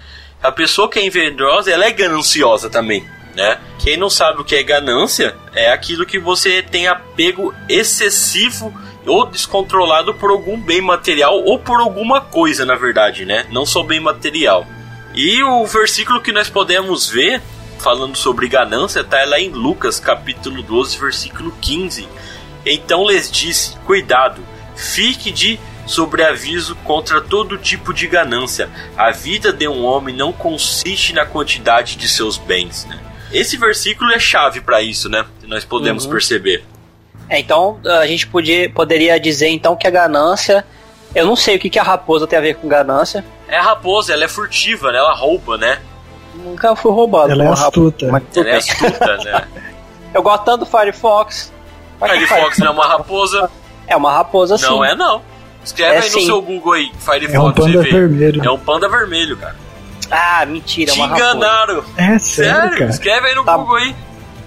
[0.41, 3.58] A pessoa que é invejosa, ela é gananciosa também, né?
[3.80, 8.73] Quem não sabe o que é ganância, é aquilo que você tem apego excessivo
[9.06, 13.46] ou descontrolado por algum bem material ou por alguma coisa, na verdade, né?
[13.52, 14.65] Não só bem material.
[15.13, 17.41] E o versículo que nós podemos ver
[17.80, 22.08] falando sobre ganância está lá em Lucas, capítulo 12, versículo 15.
[22.65, 24.41] Então lhes disse: Cuidado,
[24.76, 28.70] fique de sobreaviso contra todo tipo de ganância.
[28.98, 32.86] A vida de um homem não consiste na quantidade de seus bens.
[32.86, 33.00] Né?
[33.32, 35.26] Esse versículo é chave para isso, né?
[35.44, 36.12] Nós podemos Uhum.
[36.12, 36.63] perceber.
[37.30, 40.66] É, então a gente podia, poderia dizer então que a ganância.
[41.14, 43.24] Eu não sei o que, que a raposa tem a ver com ganância.
[43.48, 44.98] É a raposa, ela é furtiva, né?
[44.98, 45.80] Ela rouba, né?
[46.36, 47.32] Nunca fui roubado.
[47.32, 48.08] Ela é uma raposa, astuta.
[48.12, 49.48] mas Ela é astuta, né?
[50.14, 51.52] Eu gosto tanto do Firefox.
[52.00, 53.50] Firefox não é uma raposa.
[53.88, 54.66] É uma raposa sim.
[54.66, 55.22] Não é não.
[55.64, 56.26] Escreve É aí no sim.
[56.26, 57.92] seu Google aí, Firefox, É um panda ver.
[57.92, 58.42] vermelho.
[58.46, 59.56] É um panda vermelho, cara.
[60.12, 61.30] Ah, mentira, é Te uma raposa.
[61.32, 61.84] enganaram.
[61.98, 62.78] É sério, Sério?
[62.78, 62.90] cara.
[62.92, 63.58] Escreve aí no Tá.
[63.58, 63.96] Google aí.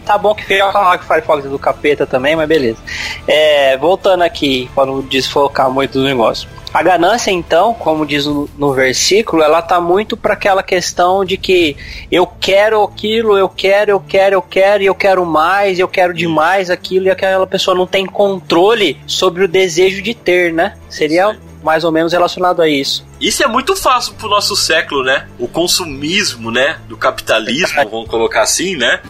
[0.08, 2.78] Tá bom que feio falar que o Firefox é do capeta também, mas beleza.
[3.26, 6.48] É, voltando aqui, para não desfocar muito do negócio.
[6.72, 11.36] A ganância, então, como diz no, no versículo, ela tá muito para aquela questão de
[11.36, 11.76] que
[12.10, 16.14] eu quero aquilo, eu quero, eu quero, eu quero, e eu quero mais, eu quero
[16.14, 20.74] demais aquilo, e aquela pessoa não tem controle sobre o desejo de ter, né?
[20.88, 21.38] Seria Sim.
[21.62, 23.04] mais ou menos relacionado a isso.
[23.20, 25.28] Isso é muito fácil pro nosso século, né?
[25.38, 26.78] O consumismo, né?
[26.88, 29.02] Do capitalismo, vamos colocar assim, né?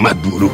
[0.00, 0.50] Maduro,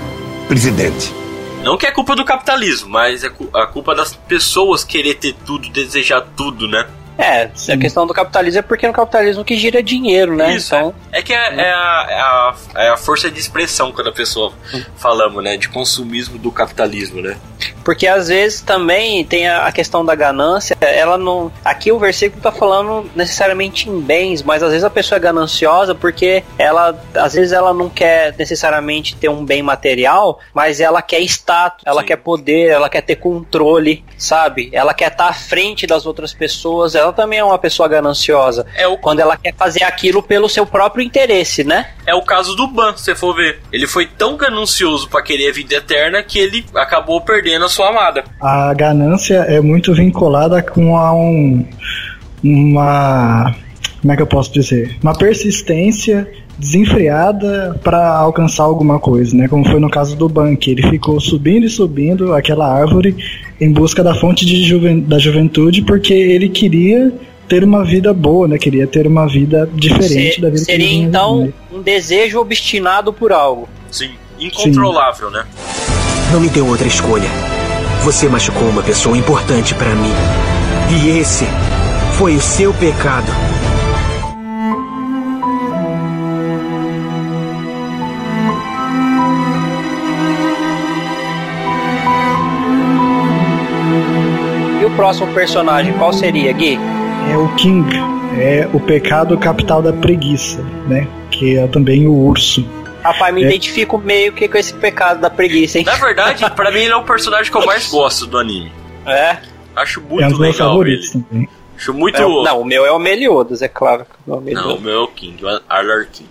[0.48, 1.14] presidente.
[1.62, 5.68] Não que é culpa do capitalismo, mas é a culpa das pessoas querer ter tudo,
[5.68, 6.84] desejar tudo, né?
[7.16, 10.56] É, a questão do capitalismo é porque é no capitalismo que gira dinheiro, né?
[10.56, 14.08] Isso, Então, É que é, é a, é, a, é a força de expressão quando
[14.08, 14.52] a pessoa
[14.96, 15.56] falamos, né?
[15.56, 17.38] De consumismo do capitalismo, né?
[17.86, 21.52] Porque às vezes também tem a questão da ganância, ela não.
[21.64, 25.94] Aqui o versículo tá falando necessariamente em bens, mas às vezes a pessoa é gananciosa
[25.94, 31.20] porque ela, às vezes ela não quer necessariamente ter um bem material, mas ela quer
[31.20, 32.08] status, ela Sim.
[32.08, 34.68] quer poder, ela quer ter controle, sabe?
[34.72, 38.66] Ela quer estar à frente das outras pessoas, ela também é uma pessoa gananciosa.
[38.74, 41.92] É o, Quando ela quer fazer aquilo pelo seu próprio interesse, né?
[42.06, 43.60] é o caso do Ban, se você for ver.
[43.72, 47.90] Ele foi tão ganancioso pra querer a vida eterna que ele acabou perdendo a sua
[47.90, 48.24] amada.
[48.40, 51.64] A ganância é muito vinculada com a um,
[52.42, 53.54] uma.
[54.00, 54.96] Como é que eu posso dizer?
[55.02, 59.46] Uma persistência desenfreada para alcançar alguma coisa, né?
[59.48, 63.16] Como foi no caso do Bank, ele ficou subindo e subindo aquela árvore
[63.60, 67.12] em busca da fonte de juven- da juventude porque ele queria
[67.48, 68.58] ter uma vida boa, né?
[68.58, 73.12] Queria ter uma vida diferente Se- da vida que ele seria então um desejo obstinado
[73.12, 73.68] por algo.
[73.90, 74.10] Sim,
[74.40, 75.44] incontrolável, né?
[76.32, 77.28] Não me deu outra escolha.
[78.06, 80.12] Você machucou uma pessoa importante para mim.
[80.92, 81.44] E esse
[82.12, 83.26] foi o seu pecado.
[94.80, 96.78] E o próximo personagem, qual seria, Gui?
[97.28, 97.92] É o King,
[98.38, 101.08] é o pecado capital da preguiça, né?
[101.28, 102.64] Que é também o urso.
[103.06, 103.46] Rapaz, me É.
[103.46, 105.84] identifico meio que com esse pecado da preguiça, hein?
[105.84, 108.72] Na verdade, pra mim ele é o personagem que eu mais gosto do anime.
[109.06, 109.36] É.
[109.74, 111.24] Acho é um muito dos meus legal favoritos ele.
[111.30, 111.48] também.
[111.76, 112.20] Acho muito.
[112.20, 114.04] É o- não, o meu é o Meliodas, é claro.
[114.06, 114.80] que é o Não, o Meliodas.
[114.80, 116.26] meu é o King, o Alarkin.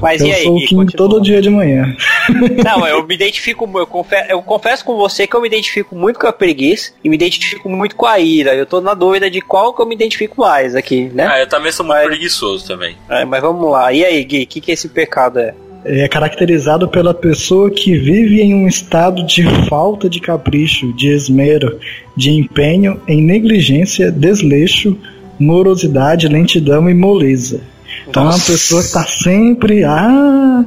[0.00, 1.08] Mas eu e aí, sou o King continua.
[1.08, 1.96] todo dia de manhã.
[2.64, 6.18] Não, eu me identifico, eu confesso, eu confesso com você que eu me identifico muito
[6.18, 8.54] com a preguiça e me identifico muito com a ira.
[8.54, 11.26] Eu tô na dúvida de qual que eu me identifico mais aqui, né?
[11.30, 12.96] Ah, eu também sou muito Mas- preguiçoso também.
[13.08, 13.92] É, mas vamos lá.
[13.92, 15.54] E aí, Gui, o que, que esse pecado é?
[15.84, 21.78] É caracterizado pela pessoa que vive em um estado de falta de capricho, de esmero,
[22.16, 24.96] de empenho em negligência, desleixo,
[25.38, 27.60] morosidade, lentidão e moleza.
[28.08, 28.52] Então é uma Nossa.
[28.52, 29.84] pessoa que tá sempre.
[29.84, 30.64] Ah,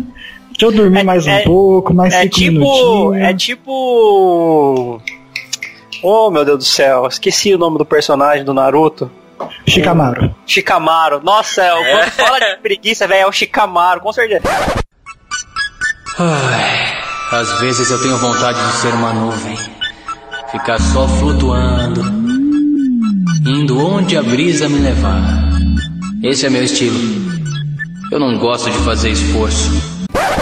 [0.52, 2.52] deixa eu dormir É- mais um é- pouco, mais É cinco tipo.
[2.52, 3.16] minutinhos.
[3.30, 5.02] É tipo.
[6.04, 9.10] Oh meu Deus do céu, esqueci o nome do personagem do Naruto.
[9.68, 10.34] Shikamaru.
[10.46, 11.22] Shikamaru.
[11.24, 11.92] Nossa, É.
[11.92, 14.44] quando fala de preguiça, velho, é o Shikamaru, com certeza.
[16.18, 19.58] Às vezes eu tenho vontade de ser uma nuvem,
[20.52, 22.02] ficar só flutuando,
[23.46, 25.22] indo onde a brisa me levar.
[26.24, 26.98] Esse é meu estilo.
[28.12, 29.72] Eu não gosto de fazer esforço.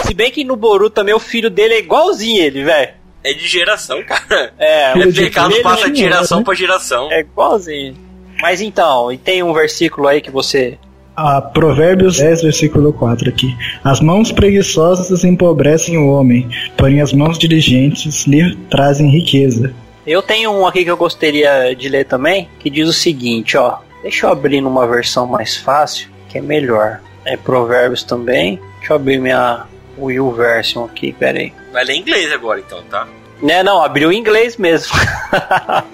[0.06, 2.92] Se bem que no Boruto também o filho dele é igualzinho ele, velho.
[3.24, 4.52] É de geração, cara.
[4.58, 7.10] É, É pecado passa de é- geração pra geração.
[7.10, 7.96] É igualzinho.
[8.40, 10.78] Mas então, e tem um versículo aí que você.
[11.16, 13.56] Ah, Provérbios 10, versículo 4 aqui.
[13.84, 19.72] As mãos preguiçosas empobrecem o homem, porém as mãos diligentes lhe trazem riqueza.
[20.04, 23.78] Eu tenho um aqui que eu gostaria de ler também, que diz o seguinte, ó.
[24.02, 27.00] Deixa eu abrir numa versão mais fácil, que é melhor.
[27.24, 28.60] É Provérbios também.
[28.78, 29.64] Deixa eu abrir minha
[29.96, 31.52] Will Version aqui, pera aí.
[31.72, 33.08] Vai ler inglês agora então, tá?
[33.40, 34.94] Né, não, abriu em inglês mesmo.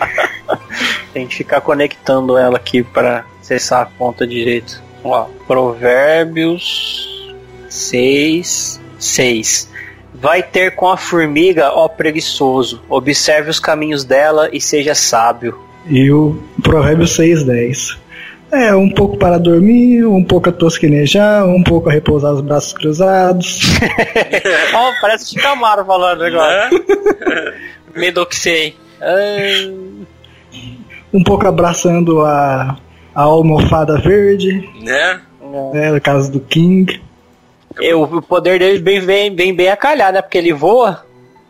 [1.12, 4.82] Tem que ficar conectando ela aqui para acessar a conta direito.
[5.02, 7.34] Ó, Provérbios
[7.68, 9.70] 6, 6.
[10.12, 15.58] Vai ter com a formiga, ó preguiçoso, observe os caminhos dela e seja sábio.
[15.86, 17.98] E o Provérbios 6, 10.
[18.52, 22.72] É, um pouco para dormir, um pouco a tosquenejar, um pouco a repousar os braços
[22.72, 23.60] cruzados.
[24.74, 26.68] Ó, parece o Camaro falando agora.
[26.70, 26.80] Né?
[27.94, 28.74] Medoxei.
[31.12, 32.76] Um pouco abraçando a,
[33.14, 35.20] a almofada verde, Né?
[35.72, 37.00] né, no caso do King.
[37.80, 40.20] eu, o poder dele vem bem, bem, bem a calhar, né?
[40.22, 41.04] Porque ele voa.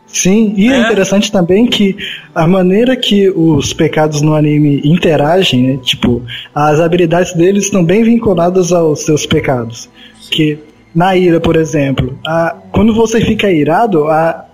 [0.07, 0.73] Sim, e é.
[0.75, 0.79] É.
[0.81, 1.95] interessante também que
[2.35, 6.21] a maneira que os pecados no anime interagem, né, tipo,
[6.53, 9.89] as habilidades deles estão bem vinculadas aos seus pecados.
[10.29, 10.57] Que
[10.93, 14.45] na ira, por exemplo, a, quando você fica irado, a,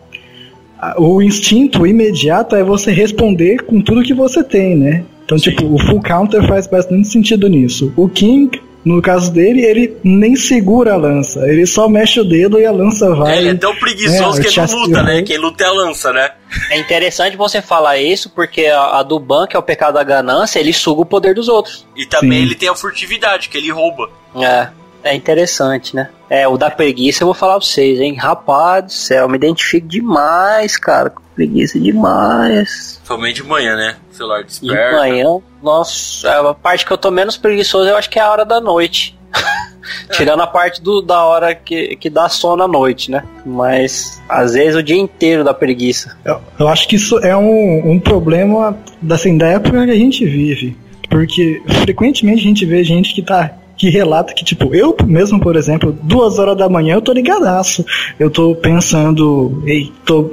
[0.80, 5.04] a- o instinto imediato é você responder com tudo que você tem, né?
[5.28, 7.92] Então, tipo, o full counter faz bastante sentido nisso.
[7.98, 12.58] O King, no caso dele, ele nem segura a lança, ele só mexe o dedo
[12.58, 13.40] e a lança vai.
[13.40, 15.22] ele é tão preguiçoso É, que ele não luta, né?
[15.24, 16.32] Quem luta é a lança, né?
[16.72, 20.04] É interessante você falar isso, porque a, a do Ban, que é o pecado da
[20.04, 21.86] ganância, ele suga o poder dos outros.
[21.94, 22.46] E também Sim.
[22.46, 24.10] ele tem a furtividade, que ele rouba.
[24.34, 24.70] É.
[25.04, 26.10] É interessante, né?
[26.30, 28.16] É, o da preguiça eu vou falar pra vocês, hein?
[28.16, 31.10] Rapaz do céu, eu me identifico demais, cara.
[31.10, 33.00] Com preguiça demais.
[33.06, 33.96] Somente de manhã, né?
[34.18, 34.98] Celular De desperta.
[34.98, 38.44] manhã, nossa, a parte que eu tô menos preguiçoso eu acho que é a hora
[38.44, 39.18] da noite.
[40.12, 43.24] Tirando a parte do, da hora que, que dá sono à noite, né?
[43.46, 46.18] Mas às vezes o dia inteiro dá preguiça.
[46.26, 48.78] Eu, eu acho que isso é um, um problema
[49.10, 50.78] assim, da época que a gente vive.
[51.10, 53.54] Porque frequentemente a gente vê gente que tá.
[53.78, 57.86] Que relata que, tipo, eu mesmo, por exemplo, duas horas da manhã eu tô ligadaço.
[58.20, 60.32] Eu tô pensando, ei, tô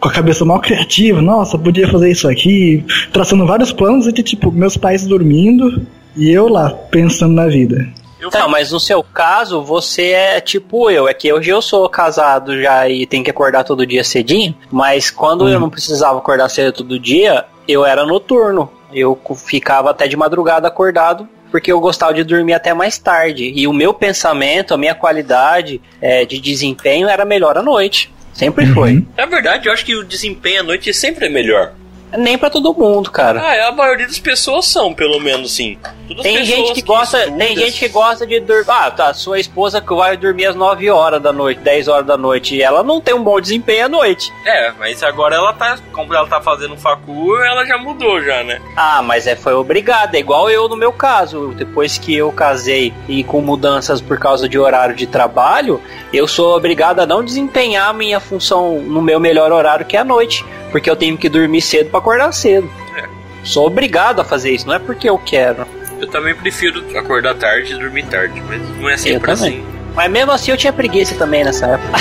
[0.00, 4.52] com a cabeça mal criativa, nossa, podia fazer isso aqui, traçando vários planos e, tipo,
[4.52, 7.86] meus pais dormindo e eu lá, pensando na vida.
[8.32, 11.08] Não, mas no seu caso, você é tipo eu.
[11.08, 14.56] É que hoje eu sou casado já e tenho que acordar todo dia cedinho.
[14.70, 18.70] Mas quando eu não precisava acordar cedo todo dia, eu era noturno.
[18.92, 21.28] Eu ficava até de madrugada acordado.
[21.50, 23.52] Porque eu gostava de dormir até mais tarde.
[23.54, 28.12] E o meu pensamento, a minha qualidade é, de desempenho era melhor à noite.
[28.38, 29.04] Sempre foi.
[29.16, 31.72] Na verdade, eu acho que o desempenho à noite sempre é melhor.
[32.16, 33.40] Nem pra todo mundo, cara.
[33.40, 35.78] Ah, a maioria das pessoas são, pelo menos, sim.
[36.08, 38.64] Todas Tem gente pessoas que gosta, estudam- tem gente que gosta de dormir.
[38.70, 42.16] Ah, tá, sua esposa que vai dormir às 9 horas da noite, 10 horas da
[42.16, 44.32] noite, e ela não tem um bom desempenho à noite.
[44.46, 45.78] É, mas agora ela tá.
[45.92, 48.58] Como ela tá fazendo facu, ela já mudou já, né?
[48.74, 51.48] Ah, mas é foi obrigada, é igual eu no meu caso.
[51.56, 55.78] Depois que eu casei e com mudanças por causa de horário de trabalho,
[56.12, 60.00] eu sou obrigado a não desempenhar a minha função no meu melhor horário que é
[60.00, 60.42] a noite,
[60.72, 62.68] porque eu tenho que dormir cedo pra acordar cedo.
[62.96, 63.04] É.
[63.44, 65.66] Sou obrigado a fazer isso, não é porque eu quero.
[66.00, 69.58] Eu também prefiro acordar tarde e dormir tarde, mas não é Eu sempre também.
[69.58, 69.64] assim.
[69.94, 71.98] Mas mesmo assim eu tinha preguiça também nessa época.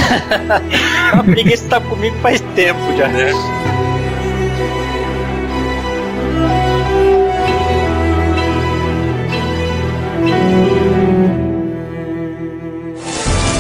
[1.20, 3.08] a preguiça tá comigo faz tempo já.
[3.08, 3.32] Né?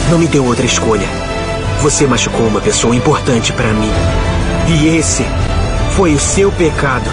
[0.09, 1.07] Não me deu outra escolha.
[1.81, 3.91] Você machucou uma pessoa importante pra mim.
[4.67, 5.23] E esse
[5.97, 7.09] foi o seu pecado.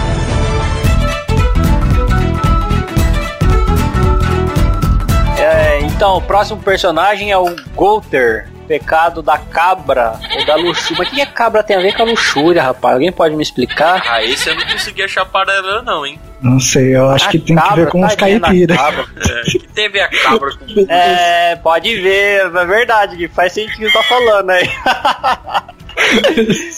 [5.37, 10.95] É, então, o próximo personagem é o Golter, pecado da cabra ou da luxúria.
[10.99, 12.93] Mas o que a cabra tem a ver com a luxúria, rapaz?
[12.95, 14.01] Alguém pode me explicar?
[14.07, 16.19] Ah, esse eu não consegui achar paralelo, não, hein?
[16.41, 18.75] Não sei, eu acho A que tem que cabra, ver com os tadinha da caipira.
[18.75, 19.05] cabra.
[19.17, 20.91] É, que teve a cabra com.
[20.91, 24.69] É, pode ver, é verdade, que faz sentido o que tá falando aí.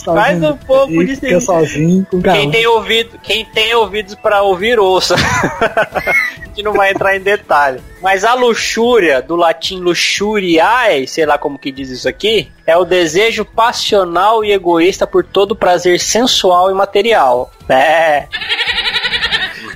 [0.03, 4.79] Faz um pouco de fica sozinho com Quem tem ouvido, quem tem ouvidos pra ouvir,
[4.79, 5.15] ouça.
[5.61, 7.81] a gente não vai entrar em detalhe.
[8.01, 12.85] Mas a luxúria, do latim luxuriae, sei lá como que diz isso aqui, é o
[12.85, 17.51] desejo passional e egoísta por todo prazer sensual e material.
[17.67, 18.27] É.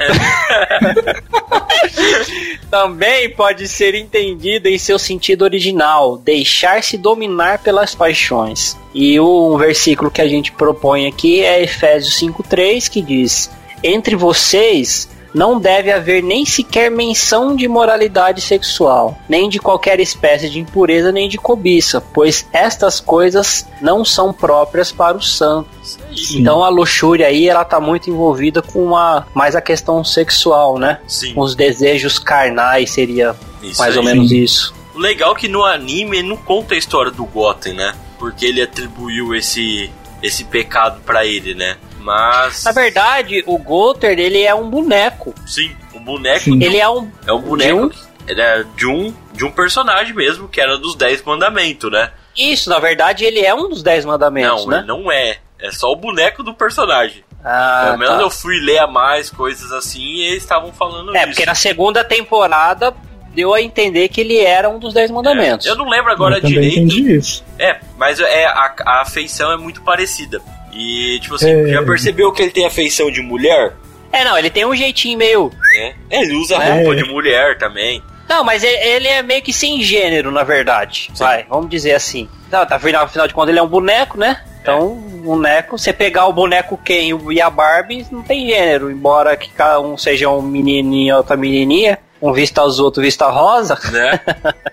[2.69, 8.77] Também pode ser entendido em seu sentido original, deixar-se dominar pelas paixões.
[8.93, 13.51] E o versículo que a gente propõe aqui é Efésios 5:3, que diz:
[13.83, 20.49] Entre vocês não deve haver nem sequer menção de moralidade sexual, nem de qualquer espécie
[20.49, 25.97] de impureza, nem de cobiça, pois estas coisas não são próprias para os santos.
[26.15, 26.39] Sim.
[26.39, 30.99] Então a luxúria aí, ela tá muito envolvida com a, mais a questão sexual, né?
[31.07, 31.33] Sim.
[31.35, 33.97] Os desejos carnais seria Isso mais aí.
[33.97, 34.73] ou menos isso.
[34.93, 37.95] O legal é que no anime ele não conta a história do Goten, né?
[38.19, 39.89] Porque ele atribuiu esse,
[40.21, 41.77] esse pecado pra ele, né?
[42.01, 42.63] Mas.
[42.63, 45.33] Na verdade, o Golter, ele é um boneco.
[45.45, 46.61] Sim, o boneco Sim.
[46.63, 47.89] Ele é um é um boneco.
[47.89, 52.11] de um- é de um, de um personagem mesmo, que era dos Dez Mandamentos, né?
[52.37, 54.77] Isso, na verdade, ele é um dos dez mandamentos, não, né?
[54.77, 55.37] ele não é.
[55.59, 57.25] É só o boneco do personagem.
[57.43, 58.21] Ah, Pelo menos tá.
[58.21, 61.27] eu fui ler a mais coisas assim e eles estavam falando É, isso.
[61.29, 62.93] porque na segunda temporada
[63.33, 65.65] deu a entender que ele era um dos dez mandamentos.
[65.65, 66.77] É, eu não lembro agora eu direito.
[66.79, 67.43] entendi isso.
[67.59, 70.41] É, mas é, a, a afeição é muito parecida.
[70.73, 71.67] E, tipo assim, É.
[71.73, 73.73] já percebeu que ele tem a feição de mulher?
[74.11, 75.51] É, não, ele tem um jeitinho meio.
[75.73, 75.93] né?
[76.09, 76.73] Ele usa É.
[76.83, 78.01] roupa de mulher também.
[78.27, 81.09] Não, mas ele- é meio que sem gênero, na verdade.
[81.13, 81.23] Sim.
[81.23, 82.29] Vai, vamos dizer assim.
[82.51, 84.41] Não, tá, afinal, afinal de contas, ele é um boneco, né?
[84.61, 88.91] Então, um boneco, você pegar o boneco Ken e a Barbie, não tem gênero.
[88.91, 93.27] Embora que cada um seja um menininho e outra menininha, um vista azul, outro vista
[93.27, 93.77] rosa.
[93.91, 94.19] Né?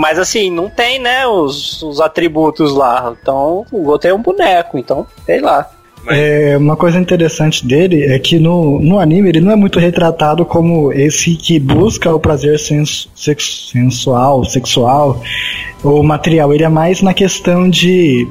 [0.00, 3.12] Mas assim, não tem, né, os, os atributos lá.
[3.20, 5.68] Então, o outro é um boneco, então, sei lá.
[6.08, 10.44] É, uma coisa interessante dele é que no, no anime ele não é muito retratado
[10.46, 15.20] como esse que busca o prazer sens, sex- sensual, sexual
[15.82, 16.54] ou material.
[16.54, 18.26] Ele é mais na questão de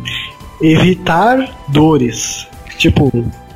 [0.61, 2.47] evitar dores.
[2.77, 3.11] Tipo,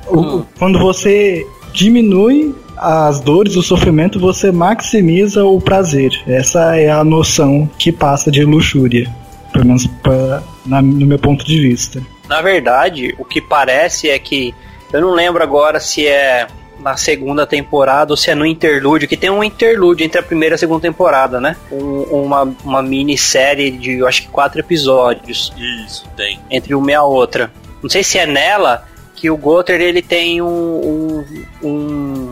[0.10, 0.44] o- Hum.
[0.60, 6.12] quando você diminui as dores, o sofrimento, você maximiza o prazer.
[6.28, 9.08] Essa é a noção que passa de luxúria.
[9.54, 12.02] Pelo menos pra, na- no meu ponto de vista.
[12.28, 14.54] Na verdade, o que parece é que.
[14.92, 16.48] Eu não lembro agora se é
[16.80, 20.54] na segunda temporada ou se é no interlúdio, que tem um interlúdio entre a primeira
[20.54, 21.56] e a segunda temporada, né?
[21.72, 25.54] Um- uma, uma minissérie de, eu acho que quatro episódios,
[25.86, 26.40] Isso, tem.
[26.50, 27.52] entre uma e a outra.
[27.84, 28.84] Não sei se é nela
[29.16, 31.26] que o Gotter ele tem um, um-
[31.62, 32.31] um-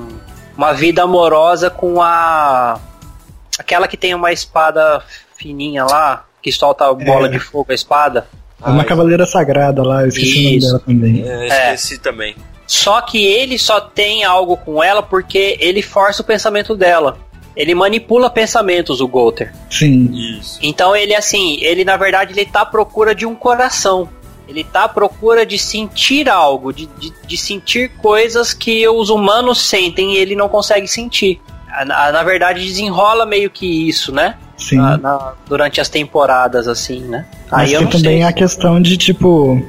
[0.59, 2.77] uma vida amorosa com a.
[3.57, 5.01] aquela que tem uma espada
[5.37, 7.29] fininha lá, que solta a bola É.
[7.29, 8.27] de fogo, a espada.
[8.61, 10.67] É uma cavaleira sagrada lá, eu esqueci o nome Isso.
[10.67, 11.23] dela também.
[11.25, 11.73] É, É.
[11.75, 12.35] esqueci também.
[12.67, 17.17] Só que ele só tem algo com ela porque ele força o pensamento dela.
[17.55, 19.53] Ele manipula pensamentos, o Golter.
[19.69, 20.11] Sim.
[20.39, 20.59] Isso.
[20.61, 24.09] Então ele assim, ele na verdade ele tá à procura de um coração.
[24.49, 29.61] Ele tá à procura de sentir algo, de, de, de sentir coisas que os humanos
[29.61, 31.39] sentem e ele não consegue sentir.
[31.85, 34.35] Na, na verdade desenrola meio que isso, né?
[34.57, 34.77] Sim.
[34.77, 37.25] Na- na- durante as temporadas, assim, né?
[37.51, 38.23] Mas Aí eu também sei.
[38.23, 39.63] a questão de, tipo,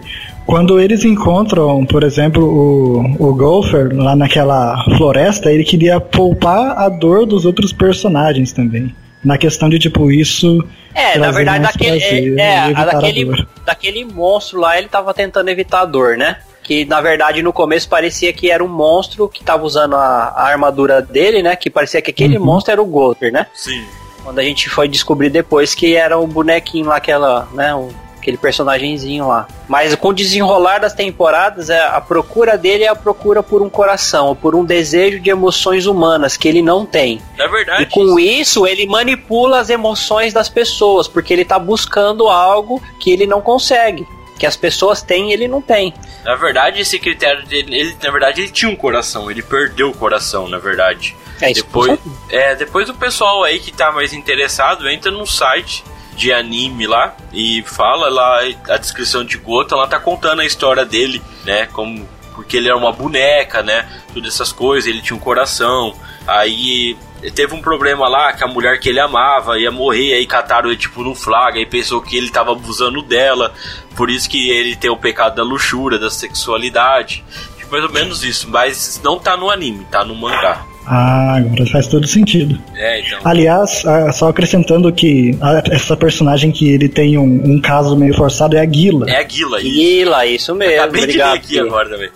[0.46, 6.88] quando eles encontram, por exemplo, o, o Golfer lá naquela floresta, ele queria poupar a
[6.88, 8.94] dor dos outros personagens também.
[9.22, 10.66] Na questão de, tipo, isso.
[10.94, 13.46] É, na verdade, daquele, prazer é, é, daquele,
[13.80, 13.92] dor.
[13.92, 16.38] daquele monstro lá, ele tava tentando evitar a dor, né?
[16.62, 20.42] Que na verdade no começo parecia que era um monstro que tava usando a, a
[20.48, 21.56] armadura dele, né?
[21.56, 22.44] Que parecia que aquele Uhum.
[22.44, 23.46] monstro era o Golter, né?
[23.54, 23.84] Sim.
[24.22, 27.74] Quando a gente foi descobrir depois que era o bonequinho lá, aquela, né?
[27.74, 27.88] o-
[28.20, 29.48] aquele personagemzinho lá.
[29.68, 33.70] Mas com o desenrolar das temporadas, é, a procura dele é a procura por um
[33.70, 37.20] coração, por um desejo de emoções humanas que ele não tem.
[37.36, 42.28] Na verdade, E com isso, ele manipula as emoções das pessoas, porque ele tá buscando
[42.28, 44.06] algo que ele não consegue.
[44.38, 45.92] Que as pessoas têm e ele não tem.
[46.24, 49.94] na verdade, esse critério dele, ele, na verdade, ele tinha um coração, ele perdeu o
[49.94, 51.14] coração, na verdade.
[51.42, 51.62] É isso.
[51.64, 51.98] Depois,
[52.30, 55.84] é, depois o pessoal aí que tá mais interessado entra no site
[56.20, 60.84] de anime lá e fala lá a descrição de Gotham, ela tá contando a história
[60.84, 65.20] dele, né, como porque ele era uma boneca, né, todas essas coisas, ele tinha um
[65.20, 65.94] coração.
[66.26, 66.96] Aí
[67.34, 70.78] teve um problema lá que a mulher que ele amava ia morrer, aí cataram ele
[70.78, 73.52] tipo no flagra e pensou que ele tava abusando dela.
[73.96, 77.24] Por isso que ele tem o pecado da luxúria, da sexualidade.
[77.58, 80.64] Tipo, mais ou menos isso, mas não tá no anime, tá no mangá.
[80.92, 82.58] Ah, agora faz todo sentido.
[82.74, 83.20] É, então.
[83.24, 85.38] Aliás, ah, só acrescentando que
[85.70, 89.08] essa personagem que ele tem um, um caso meio forçado é a Guila.
[89.08, 89.70] É a Guila, isso.
[89.70, 90.82] Guila, isso mesmo.
[90.82, 91.36] Acabei de ler Obrigado.
[91.36, 92.10] aqui agora também.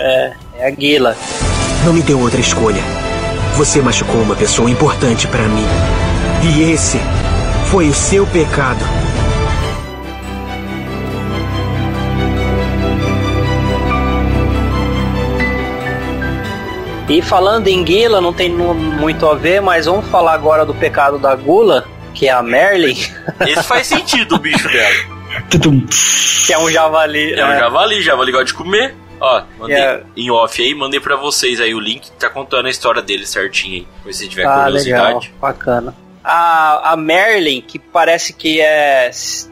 [0.00, 1.16] É, é a Guila.
[1.84, 2.82] Não me deu outra escolha.
[3.56, 5.66] Você machucou uma pessoa importante pra mim.
[6.42, 6.98] E esse
[7.70, 8.84] foi o seu pecado.
[17.08, 21.18] E falando em Guila, não tem muito a ver, mas vamos falar agora do pecado
[21.18, 22.96] da Gula, que é a Merlin,
[23.46, 24.94] Esse faz sentido, o bicho dela.
[26.46, 27.32] Que é um javali.
[27.34, 27.58] É um né?
[27.58, 28.94] javali, javali gosta de comer.
[29.20, 30.02] Ó, mandei É.
[30.16, 33.26] em off aí, mandei pra vocês aí o link que tá contando a história dele
[33.26, 33.74] certinho
[34.04, 34.12] aí.
[34.12, 35.34] Se você tiver Ah, legal, curiosidade.
[35.40, 35.94] bacana.
[36.24, 39.10] A, a Merlin, que parece que é,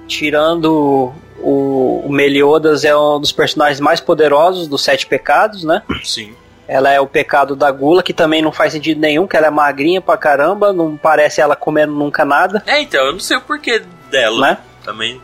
[0.09, 5.82] tirando o, o Meliodas, é um dos personagens mais poderosos dos Sete Pecados, né?
[6.03, 6.32] Sim.
[6.73, 9.51] Ela é o pecado da gula, que também não faz sentido nenhum, que ela é
[9.51, 13.41] magrinha pra caramba, não parece ela comendo nunca nada, É, então, eu não sei o
[13.41, 14.59] porquê dela né?
[14.85, 15.21] também.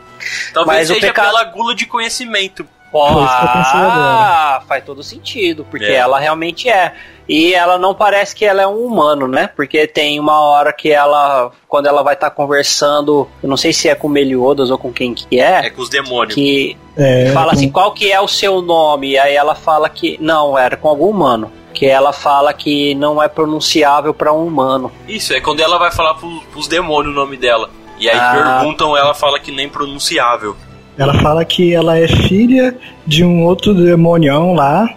[0.53, 2.65] Talvez Mas o seja pecado- pela gula de conhecimento.
[2.91, 3.03] Pensei
[3.81, 5.95] Ah, faz todo sentido, porque É.
[5.95, 6.93] ela realmente é.
[7.27, 9.49] E ela não parece que ela é um humano, né?
[9.55, 13.89] Porque tem uma hora que ela, quando ela vai estar conversando, eu não sei se
[13.89, 16.33] é com Meliodas ou com quem que É é, com os demônios.
[16.35, 19.09] que É, fala com- assim, qual que é o seu nome?
[19.11, 21.51] E aí ela fala que, não, era com algum humano.
[21.73, 24.91] Que ela fala que não é pronunciável para um humano.
[25.07, 27.69] Isso, é quando ela vai falar pros, pros demônios o nome dela.
[27.99, 28.59] E aí Ah.
[28.61, 30.55] perguntam, ela fala que nem pronunciável.
[30.97, 32.75] Ela fala que ela é filha
[33.05, 34.89] de um outro demonião lá.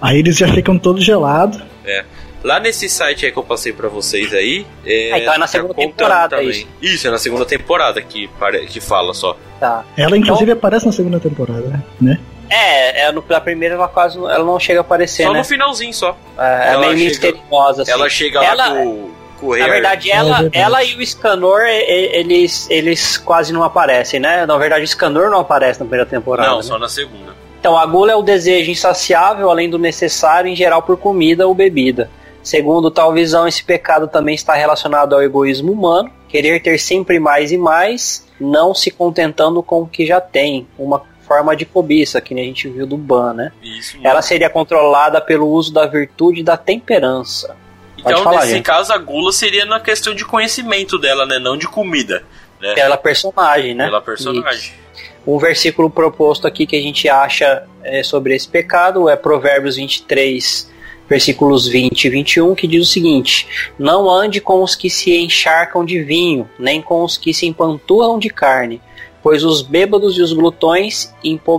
[0.00, 1.60] Aí eles já ficam todos gelados.
[1.84, 2.04] É.
[2.44, 4.66] Lá nesse site aí que eu passei pra vocês aí.
[4.84, 6.50] É, Ah, então é na segunda temporada, também.
[6.50, 6.66] isso.
[6.82, 9.36] Isso, é na segunda temporada que, pare- que fala só.
[9.60, 9.84] Tá.
[9.96, 12.18] Ela, inclusive, aparece na segunda temporada, né?
[12.50, 15.38] É, é no, na primeira ela quase não- ela não chega a aparecer, só né?
[15.38, 16.16] no finalzinho só.
[16.36, 17.82] É, é ela meio chega- misteriosa.
[17.82, 17.90] Assim.
[17.92, 19.62] Ela chega Ela- lá com, com o rei.
[19.62, 20.58] Na verdade, É ela, verdade.
[20.58, 24.44] ela e o Scanor, eles, eles quase não aparecem, né?
[24.44, 26.48] Na verdade, o Scanor não aparece na primeira temporada.
[26.50, 26.62] Não, né?
[26.64, 27.32] só na segunda.
[27.62, 31.54] Então, a gula é o desejo insaciável, além do necessário, em geral, por comida ou
[31.54, 32.10] bebida.
[32.42, 37.52] Segundo tal visão, esse pecado também está relacionado ao egoísmo humano, querer ter sempre mais
[37.52, 42.34] e mais, não se contentando com o que já tem, uma forma de cobiça, que
[42.34, 43.52] nem a gente viu do Ban, né?
[43.62, 43.96] Isso.
[44.02, 47.56] Ela seria controlada pelo uso da virtude e da temperança.
[47.96, 48.64] Então, falar, nesse gente.
[48.64, 51.38] caso, a gula seria na questão de conhecimento dela, né?
[51.38, 52.24] Não de comida.
[52.60, 52.74] Né?
[52.74, 53.84] Pela personagem, né?
[53.84, 54.82] Pela personagem.
[55.26, 60.70] Um versículo proposto aqui que a gente acha é, sobre esse pecado é Provérbios 23,
[61.08, 63.46] versículos 20 e 21, que diz o seguinte:
[63.78, 68.18] Não ande com os que se encharcam de vinho, nem com os que se empanturram
[68.18, 68.80] de carne,
[69.22, 71.14] pois os bêbados e os glutões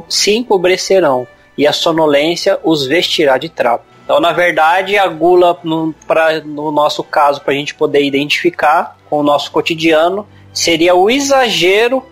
[0.09, 1.26] se empobrecerão,
[1.57, 3.86] e a sonolência os vestirá de trapo.
[4.03, 8.97] Então, na verdade, a gula, no, pra, no nosso caso, para a gente poder identificar
[9.09, 12.03] com o nosso cotidiano, seria o exagero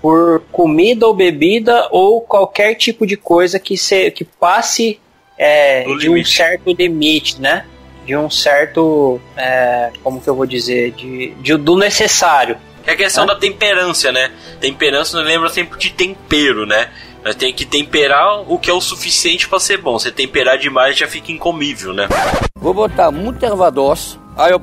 [0.00, 4.98] por comida ou bebida ou qualquer tipo de coisa que, se, que passe
[5.38, 7.64] é, de um certo limite, né?
[8.06, 12.56] De um certo, é, como que eu vou dizer, de, de- do necessário.
[12.86, 14.30] É a questão da temperança, né?
[14.60, 16.88] Temperança nos lembra sempre de tempero, né?
[17.22, 19.98] Nós tem que temperar o que é o suficiente pra ser bom.
[19.98, 22.08] Se temperar demais já fica incomível, né?
[22.56, 24.60] Vou botar muito erva doce, aí eu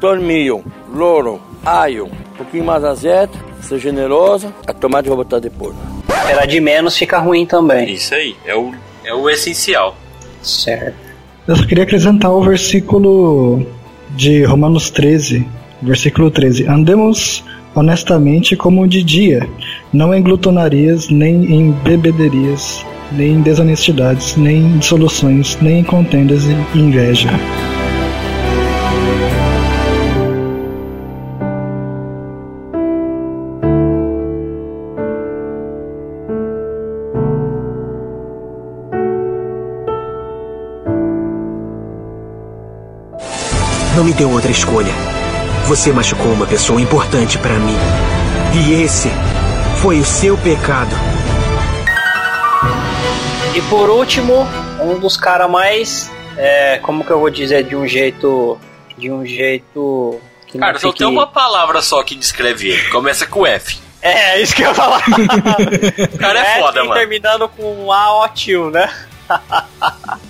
[0.00, 3.32] tormilho, louro, alho, um pouquinho mais azeite,
[3.62, 5.74] ser generosa, a tomate eu vou botar depois.
[6.08, 7.92] Esperar de menos fica ruim também.
[7.92, 8.72] Isso aí, é o,
[9.04, 9.96] é o essencial.
[10.42, 10.96] Certo.
[11.46, 13.66] Eu só queria acrescentar o versículo
[14.10, 15.46] de Romanos 13,
[15.80, 16.66] versículo 13.
[16.66, 17.42] Andemos
[17.74, 19.48] honestamente como de dia,
[19.92, 26.44] não em glutonarias, nem em bebederias, nem em desonestidades, nem em dissoluções, nem em contendas
[26.44, 27.30] e inveja.
[44.18, 44.92] Deu outra escolha.
[45.66, 47.76] Você machucou uma pessoa importante pra mim.
[48.52, 49.08] E esse
[49.80, 50.90] foi o seu pecado.
[53.54, 54.44] E por último,
[54.80, 58.58] um dos caras mais, é, como que eu vou dizer, de um jeito,
[58.96, 60.98] de um jeito que Cara, não só fique...
[60.98, 62.88] tem uma palavra só que descreve ele.
[62.90, 63.78] Começa com F.
[64.02, 65.02] É, isso que eu ia falar.
[66.12, 67.00] O cara é foda, tem mano.
[67.00, 68.92] terminando com um A ó tio, né?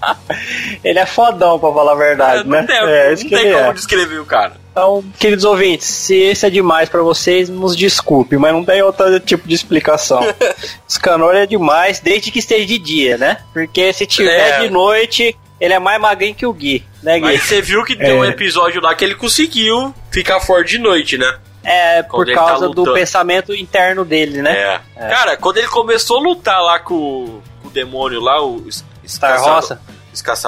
[0.84, 2.62] ele é fodão, pra falar a verdade, não né?
[2.66, 3.72] tem, é, isso não que tem como é.
[3.72, 4.52] descrever o cara.
[4.70, 9.18] Então, queridos ouvintes, se esse é demais pra vocês, nos desculpe, mas não tem outro
[9.18, 10.20] tipo de explicação.
[10.88, 13.38] Scanor é demais, desde que esteja de dia, né?
[13.52, 14.60] Porque se tiver É.
[14.60, 17.26] de noite, ele é mais magrinho que o Gui, né, Gui?
[17.26, 18.28] Aí você viu que tem um É.
[18.28, 21.38] episódio lá que ele conseguiu ficar forte de noite, né?
[21.64, 22.94] É, Quando por tá causa do lutando.
[22.94, 24.80] pensamento interno dele, né?
[24.96, 25.08] É.
[25.08, 28.64] Cara, quando ele começou a lutar lá com, com o demônio lá, o
[29.08, 29.80] Star Roça,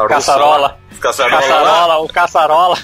[0.08, 0.58] Caçarola.
[0.58, 0.76] lá.
[1.00, 2.78] Caçarola, o Caçarola.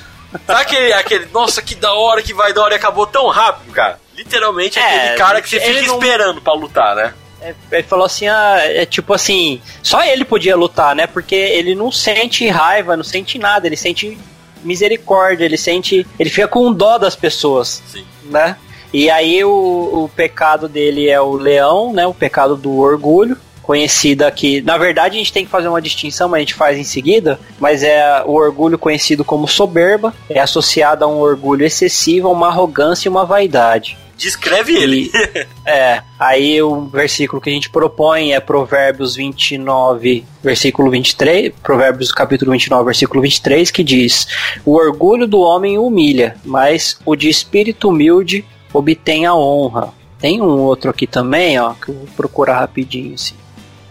[0.46, 3.72] Sabe aquele, aquele, nossa, que da hora, que vai da hora e acabou tão rápido,
[3.72, 3.98] cara?
[4.14, 7.14] Literalmente É, aquele cara que você ele fica não- esperando pra lutar, né?
[7.40, 11.06] É, Ele falou assim, ah, é tipo assim, só ele podia lutar, né?
[11.06, 14.18] Porque ele não sente raiva, não sente nada, ele sente
[14.64, 18.04] misericórdia, ele sente, ele fica com dó das pessoas, Sim.
[18.24, 18.56] né?
[18.92, 22.06] E aí o, o pecado dele é o leão, né?
[22.06, 23.36] O pecado do orgulho,
[23.66, 24.60] conhecida aqui.
[24.60, 27.38] Na verdade, a gente tem que fazer uma distinção, mas a gente faz em seguida.
[27.58, 32.46] Mas é o orgulho conhecido como soberba, é associado a um orgulho excessivo, a uma
[32.46, 33.98] arrogância e uma vaidade.
[34.16, 35.10] Descreve ele.
[35.68, 42.52] É, aí o versículo que a gente propõe é Provérbios 29, versículo 23, Provérbios capítulo
[42.52, 44.28] 29, versículo 23, que diz:
[44.64, 49.92] O orgulho do homem humilha, mas o de espírito humilde obtém a honra.
[50.20, 53.34] Tem um outro aqui também, ó, que eu vou procurar rapidinho, assim.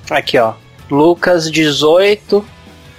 [0.09, 0.53] Aqui, ó.
[0.89, 2.45] Lucas 18,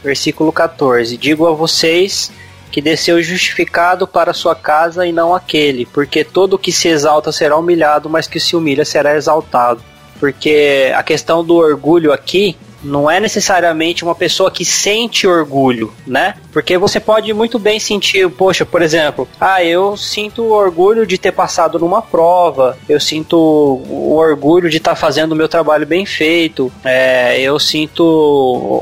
[0.03, 1.17] versículo 14.
[1.17, 2.33] Digo a vocês
[2.71, 7.57] que desceu justificado para sua casa e não aquele, porque todo que se exalta será
[7.57, 9.83] humilhado, mas que se humilha será exaltado.
[10.19, 16.35] Porque a questão do orgulho aqui não é necessariamente uma pessoa que sente orgulho, né?
[16.53, 21.33] Porque você pode muito bem sentir, poxa, por exemplo, ah, eu sinto orgulho de ter
[21.33, 26.73] passado numa prova, eu sinto o orgulho de estar fazendo o meu trabalho bem feito,
[26.85, 28.03] é, eu sinto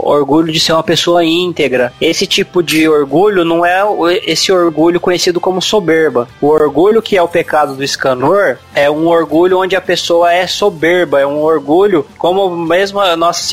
[0.02, 1.92] orgulho de ser uma pessoa íntegra.
[2.00, 3.82] Esse tipo de orgulho não é
[4.26, 6.28] esse orgulho conhecido como soberba.
[6.40, 10.46] O orgulho que é o pecado do escanor é um orgulho onde a pessoa é
[10.46, 13.44] soberba, é um orgulho, como mesmo o nosso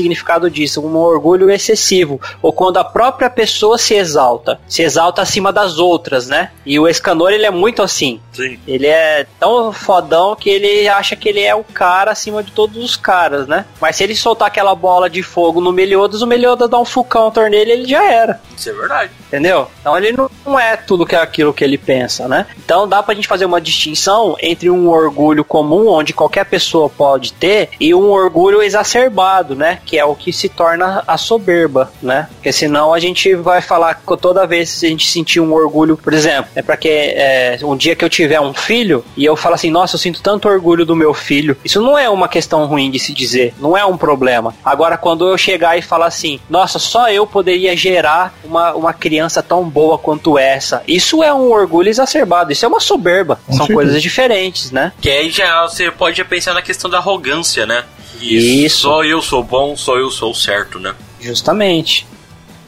[0.49, 5.77] diz, um orgulho excessivo, ou quando a própria pessoa se exalta, se exalta acima das
[5.77, 6.51] outras, né?
[6.65, 8.19] E o escanor ele é muito assim.
[8.33, 8.59] Sim.
[8.67, 12.83] Ele é tão fodão que ele acha que ele é o cara acima de todos
[12.83, 13.65] os caras, né?
[13.79, 17.07] Mas se ele soltar aquela bola de fogo no Meliodas, o Meliodas dá um full
[17.49, 18.41] nele ele já era.
[18.55, 19.11] Isso é verdade.
[19.27, 19.67] Entendeu?
[19.79, 22.45] Então ele não não é tudo que é aquilo que ele pensa, né?
[22.57, 27.33] Então dá pra gente fazer uma distinção entre um orgulho comum, onde qualquer pessoa pode
[27.33, 29.79] ter, e um orgulho exacerbado, né?
[29.85, 32.27] Que é o que se torna a soberba, né?
[32.35, 35.97] Porque senão a gente vai falar que toda vez que a gente sentir um orgulho,
[35.97, 39.35] por exemplo, é para que é, um dia que eu tiver um filho e eu
[39.35, 41.57] falo assim, nossa, eu sinto tanto orgulho do meu filho.
[41.63, 44.53] Isso não é uma questão ruim de se dizer, não é um problema.
[44.63, 49.41] Agora, quando eu chegar e falar assim, nossa, só eu poderia gerar uma, uma criança
[49.41, 53.39] tão boa quanto essa, isso é um orgulho exacerbado, isso é uma soberba.
[53.45, 53.73] Com São certeza.
[53.73, 54.91] coisas diferentes, né?
[55.01, 57.83] Que aí já você pode pensar na questão da arrogância, né?
[58.21, 58.81] Isso.
[58.81, 60.93] Só eu sou bom, só eu sou certo, né?
[61.19, 62.07] Justamente.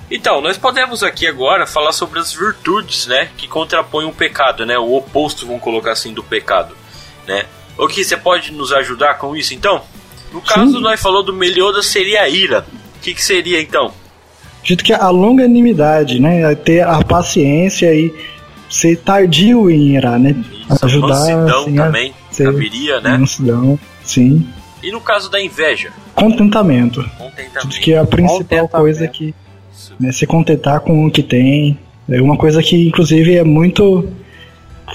[0.10, 3.30] Então, nós podemos aqui agora falar sobre as virtudes, né?
[3.38, 4.78] Que contrapõem o pecado, né?
[4.78, 6.76] O oposto, vamos colocar assim, do pecado,
[7.28, 7.46] né?
[7.78, 9.82] O que você pode nos ajudar com isso, então?
[10.32, 12.66] No caso, nós falou do Meliodas seria a ira.
[12.98, 13.94] O que, que seria, então?
[14.60, 16.52] Acredito que a longanimidade, né?
[16.52, 18.14] é Ter a paciência e
[18.70, 20.36] ser tardio em irar, né?
[20.70, 23.18] Isso, Ajudar mansidão assim, a também, ser caberia, né?
[23.18, 24.48] mansidão, sim.
[24.84, 25.92] E no caso da inveja?
[26.14, 27.10] Contentamento.
[27.18, 27.80] Contentamento.
[27.80, 29.34] Que é a principal coisa que
[30.00, 31.80] né, se contentar com o que tem.
[32.10, 34.10] É uma coisa que, inclusive, é muito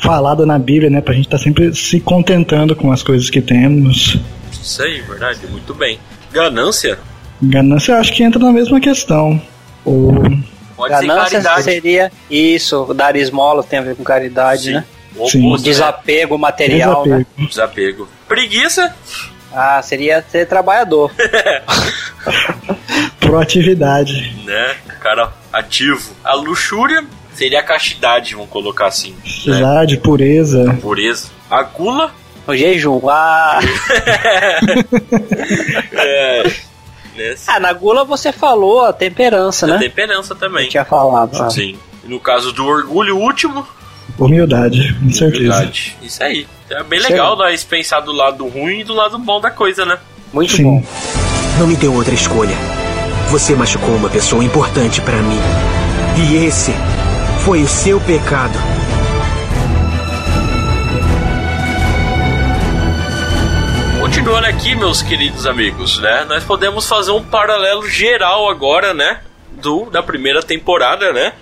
[0.03, 1.01] falada na Bíblia, né?
[1.01, 4.18] Pra gente estar sempre se contentando com as coisas que temos.
[4.53, 5.99] Isso aí, verdade, muito bem.
[6.30, 6.99] Ganância?
[7.41, 9.41] Ganância, eu acho que entra na mesma questão.
[9.84, 10.12] Ou
[10.76, 11.62] Pode ser Ganância caridade.
[11.64, 14.72] seria isso, dar esmola tem a ver com caridade, Sim.
[14.74, 14.84] né?
[15.16, 15.47] O Sim.
[15.47, 15.72] oposto, né?
[15.72, 17.26] Desapego material, né?
[17.36, 17.49] desapego.
[17.49, 18.09] Desapego.
[18.28, 18.95] Preguiça?
[19.53, 21.11] Ah, seria ser trabalhador.
[23.20, 24.34] proatividade.
[24.44, 24.76] né?
[25.01, 26.11] Cara ativo.
[26.24, 29.12] A luxúria seria a castidade, vamos colocar assim.
[29.12, 29.20] Né?
[29.24, 30.76] Castidade, pureza.
[30.82, 31.28] Pureza.
[31.51, 32.12] A gula
[32.46, 33.01] O jejum.
[33.09, 33.61] Ah,
[35.92, 36.42] é.
[37.16, 37.34] né?
[37.46, 39.78] ah, na gula você falou a temperança, A né?
[39.78, 40.68] temperança também.
[40.68, 41.51] Tinha falado.
[41.53, 41.78] Sim.
[42.05, 43.66] E no caso do orgulho último,
[44.19, 45.39] Humildade, com certeza.
[45.39, 45.97] humildade.
[46.03, 46.47] Isso aí.
[46.71, 49.85] É bem Isso legal nós pensar do lado ruim e do lado bom da coisa,
[49.85, 49.99] né?
[50.33, 50.65] Muito Sim.
[50.65, 50.83] bom.
[51.59, 52.57] Não me deu outra escolha.
[53.31, 55.39] Você machucou uma pessoa importante pra mim.
[56.17, 56.73] E esse
[57.45, 58.59] foi o seu pecado.
[64.01, 66.25] Continuando aqui, meus queridos amigos, né?
[66.29, 69.21] Nós podemos fazer um paralelo geral agora, né?
[69.53, 71.33] Do, da primeira temporada, né?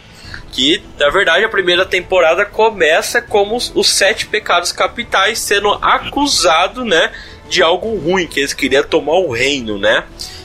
[0.53, 6.84] Que, na verdade, a primeira temporada começa como os, os sete pecados capitais sendo acusado,
[6.84, 7.12] né?
[7.49, 10.05] De algo ruim, que eles queriam tomar o reino, né?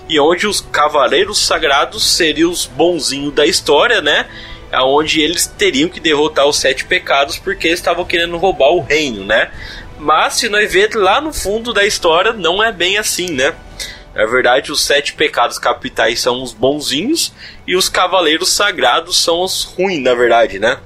[0.10, 4.28] E onde os cavaleiros sagrados seriam os bonzinhos da história, né?
[4.74, 9.24] Onde eles teriam que derrotar os sete pecados porque eles estavam querendo roubar o reino,
[9.26, 9.52] né?
[9.97, 13.54] Mas se nós ver lá no fundo da história, não é bem assim, né?
[14.14, 17.34] Na verdade, os sete pecados capitais são os bonzinhos
[17.66, 20.78] e os cavaleiros sagrados são os ruins, na verdade, né?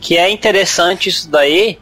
[0.00, 1.78] Que é interessante isso daí,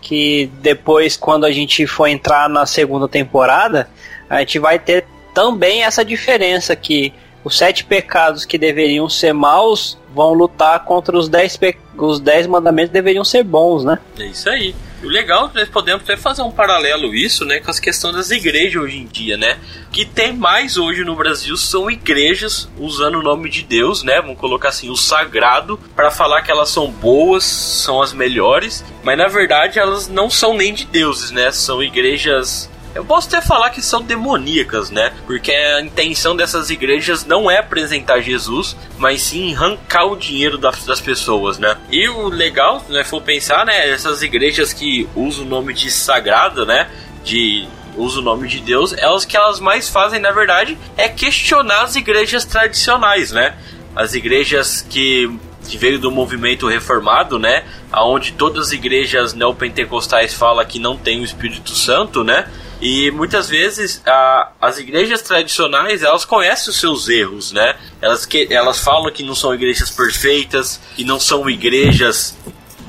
[0.00, 3.88] que depois, quando a gente for entrar na segunda temporada,
[4.28, 5.04] a gente vai ter
[5.34, 7.12] também essa diferença que
[7.44, 11.76] os sete pecados que deveriam ser maus vão lutar contra os dez, pe...
[11.96, 13.98] os dez mandamentos que deveriam ser bons, né?
[14.18, 14.74] É isso aí.
[15.02, 18.80] O legal, nós podemos até fazer um paralelo isso, né, com as questões das igrejas
[18.80, 19.58] hoje em dia, né?
[19.88, 24.20] O que tem mais hoje no Brasil são igrejas usando o nome de Deus, né?
[24.20, 29.18] Vamos colocar assim, o sagrado, para falar que elas são boas, são as melhores, mas
[29.18, 31.50] na verdade elas não são nem de deuses, né?
[31.50, 35.12] São igrejas eu posso até falar que são demoníacas, né?
[35.26, 40.84] Porque a intenção dessas igrejas não é apresentar Jesus, mas sim arrancar o dinheiro das,
[40.84, 41.76] das pessoas, né?
[41.90, 46.66] E o legal, né, for pensar, né, essas igrejas que usam o nome de sagrado,
[46.66, 46.88] né,
[47.24, 47.66] de
[47.96, 51.96] usa o nome de Deus, elas que elas mais fazem, na verdade, é questionar as
[51.96, 53.54] igrejas tradicionais, né?
[53.94, 55.30] As igrejas que
[55.68, 57.64] que veio do movimento reformado, né?
[57.90, 62.48] Aonde todas as igrejas neopentecostais falam que não tem o Espírito Santo, né?
[62.82, 67.76] E muitas vezes a, as igrejas tradicionais elas conhecem os seus erros, né?
[68.00, 72.36] Elas, que, elas falam que não são igrejas perfeitas, que não são igrejas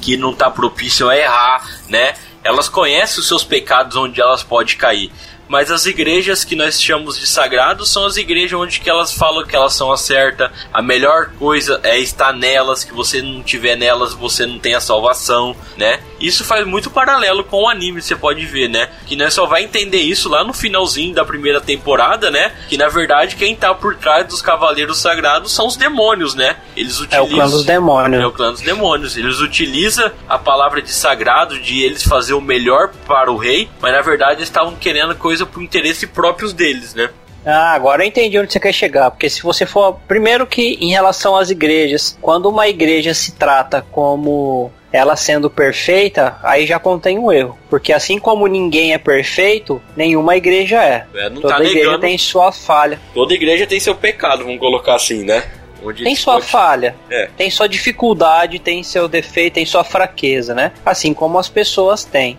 [0.01, 2.15] que não está propício a errar, né?
[2.43, 5.11] Elas conhecem os seus pecados onde elas podem cair
[5.47, 9.45] mas as igrejas que nós chamamos de sagrados são as igrejas onde que elas falam
[9.45, 13.75] que elas são a certa, a melhor coisa é estar nelas, que você não tiver
[13.75, 15.99] nelas, você não tem a salvação, né?
[16.19, 18.89] Isso faz muito paralelo com o anime, você pode ver, né?
[19.05, 22.53] Que nós só vai entender isso lá no finalzinho da primeira temporada, né?
[22.69, 26.57] Que na verdade quem tá por trás dos cavaleiros sagrados são os demônios, né?
[26.75, 28.23] Eles utilizam É o clã dos demônios.
[28.23, 29.17] É o clã dos demônios.
[29.17, 33.91] Eles utilizam a palavra de sagrado de eles fazer o melhor para o rei, mas
[33.91, 37.09] na verdade eles estavam querendo coisa coisa por interesse próprios deles, né?
[37.45, 39.11] Ah, agora eu entendi onde você quer chegar.
[39.11, 39.99] Porque se você for.
[40.07, 46.37] Primeiro, que em relação às igrejas, quando uma igreja se trata como ela sendo perfeita,
[46.43, 47.57] aí já contém um erro.
[47.69, 51.05] Porque assim como ninguém é perfeito, nenhuma igreja é.
[51.15, 51.99] É, não Toda tá igreja negando.
[51.99, 52.97] tem sua falha.
[53.13, 55.43] Toda igreja tem seu pecado, vamos colocar assim, né?
[55.85, 57.27] Onde Tem sua pode- falha, É.
[57.35, 60.71] tem sua dificuldade, tem seu defeito, tem sua fraqueza, né?
[60.85, 62.37] Assim como as pessoas têm.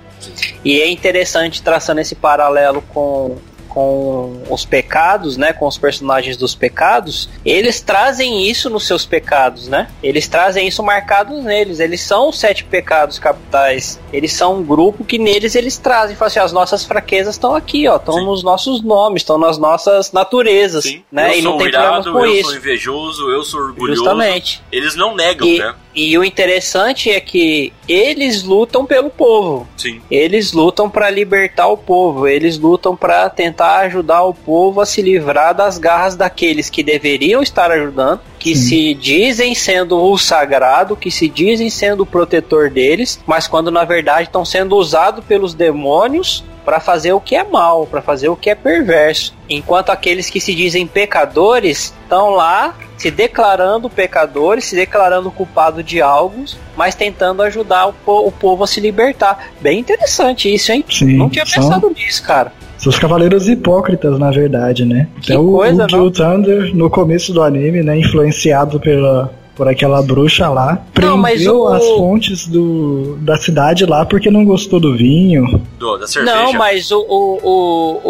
[0.64, 3.37] E é interessante traçando esse paralelo com
[3.75, 9.66] com os pecados, né, com os personagens dos pecados, eles trazem isso nos seus pecados,
[9.66, 9.89] né?
[10.01, 11.81] Eles trazem isso marcado neles.
[11.81, 13.99] Eles são os sete pecados capitais.
[14.12, 17.97] Eles são um grupo que neles eles trazem, assim, as nossas fraquezas estão aqui, ó,
[17.97, 21.35] estão nos nossos nomes, estão nas nossas naturezas, né?
[21.35, 22.51] eu e sou não tem irado, problema com eu isso.
[22.51, 23.97] sou invejoso, eu sou orgulhoso.
[23.97, 24.62] Justamente.
[24.70, 25.75] Eles não negam, E, né?
[25.95, 29.68] E o interessante é que eles lutam pelo povo.
[29.76, 30.01] Sim.
[30.11, 35.01] Eles lutam para libertar o povo, eles lutam para tentar ajudar o povo a se
[35.01, 41.11] livrar das garras daqueles que deveriam estar ajudando, que se dizem sendo o sagrado, que
[41.11, 46.45] se dizem sendo o protetor deles, mas quando na verdade estão sendo usados pelos demônios
[46.65, 49.35] para fazer o que é mal, para fazer o que é perverso.
[49.49, 56.01] Enquanto aqueles que se dizem pecadores estão lá se declarando pecadores, se declarando culpado de
[56.01, 56.45] algo,
[56.77, 59.51] mas tentando ajudar o, po- o povo a se libertar.
[59.61, 60.85] Bem interessante isso, hein?
[60.89, 62.53] Sim, Não tinha pensado nisso, cara.
[62.79, 65.09] São os cavaleiros hipócritas, na verdade, né?
[65.23, 67.99] Até o, coisa, o Thunder, no começo do anime, né?
[67.99, 73.86] Influenciado pela, por aquela bruxa lá, Não, mas prendeu o- as fontes do, da cidade
[73.86, 75.62] lá porque não gostou do vinho.
[75.78, 76.34] Do, da cerveja.
[76.36, 78.00] Não, mas o o, o,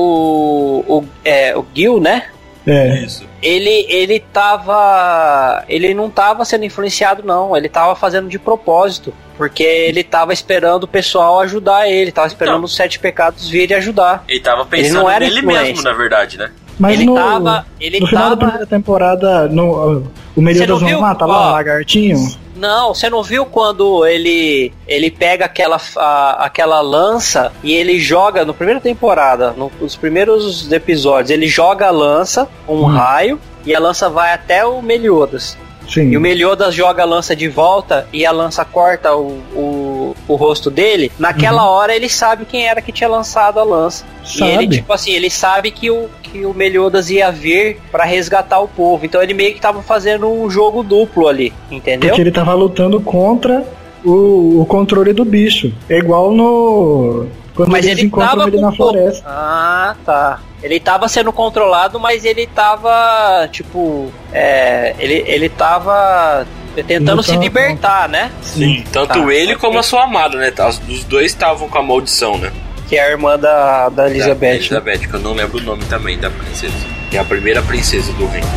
[0.89, 2.25] o, o, é, o Gil, né?
[2.67, 3.07] É.
[3.43, 5.65] Ele, ele tava.
[5.69, 7.55] Ele não tava sendo influenciado, não.
[7.57, 9.13] Ele tava fazendo de propósito.
[9.37, 12.11] Porque ele tava esperando o pessoal ajudar ele.
[12.13, 14.25] Tava esperando os sete pecados virem ajudar.
[14.29, 15.63] Ele tava Ele pensando não era nele influência.
[15.65, 16.51] mesmo, na verdade, né?
[16.79, 20.03] Mas Ele no, tava- ele no final da tava- primeira temporada, no,
[20.37, 21.01] o Meliodas viu?
[21.01, 21.49] mata lá Ó.
[21.49, 22.17] o lagartinho?
[22.57, 28.45] Não, você não viu quando ele ele pega aquela, a- aquela lança e ele joga
[28.45, 33.81] no primeira temporada, no- nos primeiros episódios, ele joga a lança, um raio, e a
[33.81, 35.57] lança vai até o Meliodas.
[35.89, 36.11] Sim.
[36.11, 40.35] E o Meliodas joga a lança de volta e a lança corta o, o, o
[40.35, 41.11] rosto dele.
[41.19, 44.05] Naquela hora ele sabe quem era que tinha lançado a lança.
[44.39, 44.69] E ele, Sabe.
[44.69, 49.05] tipo assim, ele sabe que o, que o Meliodas ia vir pra resgatar o povo.
[49.05, 52.11] Então ele meio que tava fazendo um jogo duplo ali, entendeu?
[52.11, 53.65] Porque ele tava lutando contra
[54.05, 55.73] o, o controle do bicho.
[55.89, 57.27] É igual no.
[57.55, 58.93] Quando Mas eles ele encontram tava ele com na povo.
[58.93, 59.25] floresta.
[59.29, 60.41] Ah, tá.
[60.63, 66.47] Ele tava sendo controlado, mas ele tava, tipo, é, ele, ele tava
[66.87, 68.33] tentando se libertar, né?
[68.43, 68.83] Sim.
[68.91, 69.33] Tanto Tá.
[69.33, 70.53] ele como a sua amada, né?
[70.89, 72.51] Os dois estavam com a maldição, né?
[72.89, 74.55] Que é a irmã da, da Da Elizabeth.
[74.57, 76.75] Elizabeth, que eu não lembro o nome também da princesa.
[77.11, 78.49] Que é a primeira princesa do reino.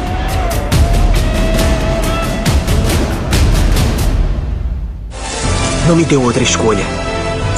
[5.88, 6.84] Não me deu outra escolha.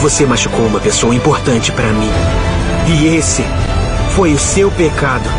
[0.01, 2.09] Você machucou uma pessoa importante para mim.
[2.87, 3.43] E esse
[4.15, 5.29] foi o seu pecado.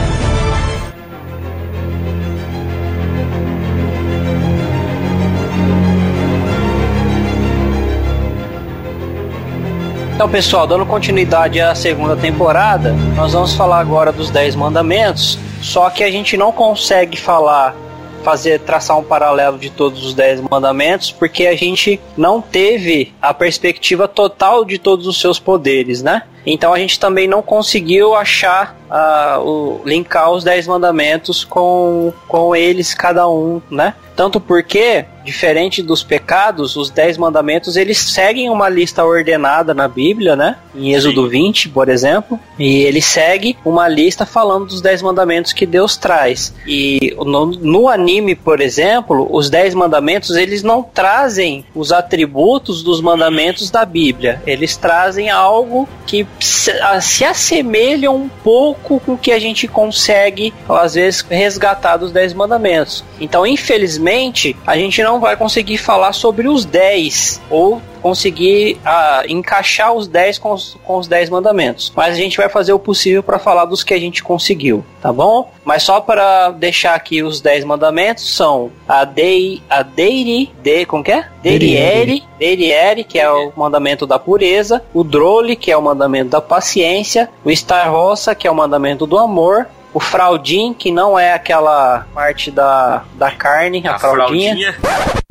[10.15, 15.89] Então, pessoal, dando continuidade à segunda temporada, nós vamos falar agora dos Dez Mandamentos, só
[15.89, 17.75] que a gente não consegue falar,
[18.21, 23.33] fazer, traçar um paralelo de todos os Dez Mandamentos, porque a gente não teve a
[23.35, 26.23] perspectiva total de todos os seus poderes, né?
[26.45, 32.55] Então a gente também não conseguiu achar, ah, o, linkar os Dez Mandamentos com, com
[32.57, 33.95] eles, cada um, né?
[34.21, 40.37] Tanto porque, diferente dos pecados, os Dez Mandamentos eles seguem uma lista ordenada na Bíblia,
[40.37, 40.57] né?
[40.75, 42.39] Em Êxodo 20, por exemplo.
[42.59, 46.55] E ele segue uma lista falando dos Dez Mandamentos que Deus traz.
[46.67, 53.01] E no, no anime, por exemplo, os Dez Mandamentos eles não trazem os atributos dos
[53.01, 54.43] mandamentos da Bíblia.
[54.47, 59.67] Eles trazem algo que se, a- se assemelha um pouco com o que a gente
[59.67, 63.05] consegue, às vezes, resgatar dos Dez Mandamentos.
[63.21, 69.93] Então, infelizmente, a gente não vai conseguir falar sobre os 10 ou conseguir ah, encaixar
[69.93, 71.93] os 10 com os, com os 10 mandamentos.
[71.95, 75.13] Mas a gente vai fazer o possível para falar dos que a gente conseguiu, tá
[75.13, 75.51] bom?
[75.67, 81.05] Mas só para deixar aqui os 10 mandamentos são a Dei, a Deiri, de, como
[81.05, 81.27] que é?
[81.43, 86.41] Deiriere, Deiriere, que é o mandamento da pureza, o Drole, que é o mandamento da
[86.41, 91.33] paciência, o Star Roça, que é o mandamento do amor, o fraldin, que não é
[91.33, 94.75] aquela parte da, da carne, a, fraldinha.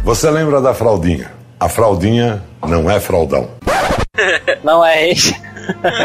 [0.04, 1.32] Você lembra da fraldinha?
[1.60, 3.50] A fraldinha não é fraldão.
[4.64, 5.34] Não é esse.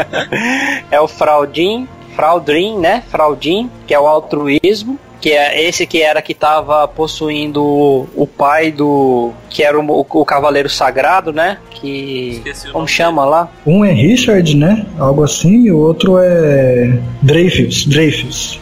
[0.89, 3.03] é o Fraudin, Fraudrin, né?
[3.09, 8.71] Fraudin, que é o altruísmo, que é esse que era que estava possuindo o, pai
[8.71, 11.57] do que era o, o, o cavaleiro sagrado, né?
[11.71, 13.49] Que como chama lá?
[13.65, 14.85] Um é Richard, né?
[14.99, 17.87] Algo assim, e o outro é Dreyfus.
[17.87, 18.59] Dreyfus.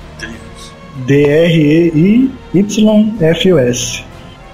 [1.05, 2.31] D-R-E-I-Y-F-U-S.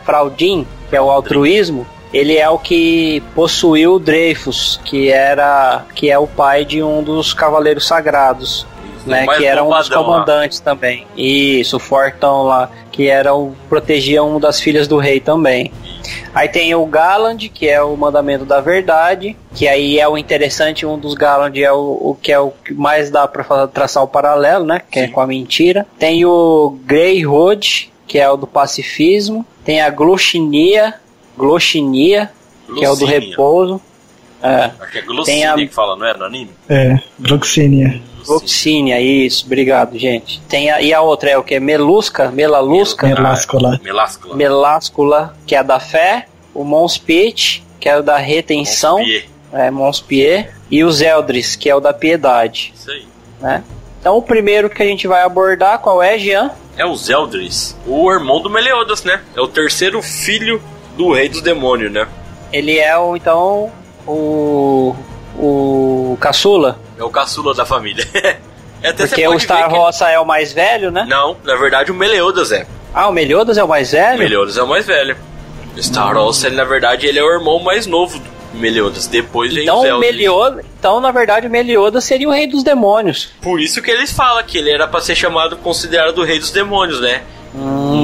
[0.04, 6.10] Fraudin, que é o altruísmo, ele é o que possuiu o Dreyfus, que era que
[6.10, 8.66] é o pai de um dos cavaleiros sagrados,
[9.06, 10.08] né, que era um dos bombadão lá.
[10.08, 11.06] comandantes também.
[11.16, 15.72] Isso, o fortão lá, que era o protegia um das filhas do rei também.
[16.34, 20.86] Aí tem o Galand, que é o mandamento da verdade, que aí é o interessante,
[20.86, 24.08] um dos Galand é o, o que é o que mais dá para traçar o
[24.08, 25.86] paralelo, né, que é com a mentira.
[25.98, 29.46] Tem o Greyhood, que é o do pacifismo.
[29.64, 30.96] Tem a Gloxinia,
[31.38, 32.32] Gloxinia,
[32.78, 33.80] que é o do repouso.
[34.42, 34.72] É.
[34.80, 36.14] Acho que é Glossinia a- que fala, não é?
[36.18, 36.52] No anime?
[36.70, 38.02] É, Gloxinia.
[38.26, 40.40] Gloxinia, isso, obrigado, gente.
[40.48, 41.60] Tem a, e a outra é o que?
[41.60, 43.80] Melusca, Melalusca, Meláscola.
[43.84, 44.36] Meláscula.
[44.36, 46.28] Meláscula, que é a da fé.
[46.54, 48.98] O Monspit, que é o da retenção.
[49.00, 49.26] Monspier.
[49.54, 50.54] É, Monspier.
[50.70, 52.74] E os Eldris, que é o da piedade.
[52.76, 53.06] Isso aí.
[53.42, 53.64] Né?
[54.00, 56.52] Então o primeiro que a gente vai abordar, qual é, Jean?
[56.78, 59.22] É o Zeldris, o irmão do Meliodas, né?
[59.36, 60.62] É o terceiro filho
[60.96, 62.08] do rei dos demônios, né?
[62.54, 63.70] Ele é o, então,
[64.08, 64.96] o.
[65.38, 66.80] O caçula.
[66.98, 68.06] É o caçula da família.
[68.84, 71.06] é até Porque o Star ver que- Roça é o mais velho, né?
[71.08, 72.66] Não, na verdade o Meliodas é.
[72.94, 74.16] Ah, o Meliodas é o mais velho?
[74.16, 75.16] O Meliodas é o mais velho.
[75.78, 78.30] O Star Rossa, ele, na verdade, ele é o irmão mais novo do
[78.60, 79.08] Meliodas.
[79.08, 80.00] Depois vem Então, o.
[80.00, 83.30] Meliodas, então, na verdade, o Meliodas seria o rei dos demônios.
[83.42, 86.52] Por isso que eles falam que ele era pra ser chamado, considerado o rei dos
[86.52, 87.22] demônios, né?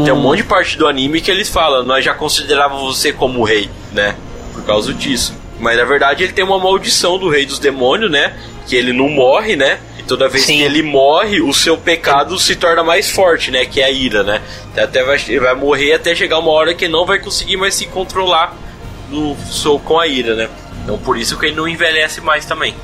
[0.05, 3.43] Tem um monte de parte do anime que eles falam, nós já considerávamos você como
[3.43, 4.15] rei, né?
[4.53, 5.33] Por causa disso.
[5.59, 8.35] Mas na verdade ele tem uma maldição do rei dos demônios, né?
[8.67, 9.79] Que ele não morre, né?
[9.97, 10.57] E toda vez Sim.
[10.57, 13.65] que ele morre, o seu pecado se torna mais forte, né?
[13.65, 14.41] Que é a ira, né?
[14.75, 17.85] Até vai, ele vai morrer até chegar uma hora que não vai conseguir mais se
[17.85, 18.55] controlar
[19.09, 19.35] no,
[19.79, 20.49] com a ira, né?
[20.83, 22.75] Então por isso que ele não envelhece mais também.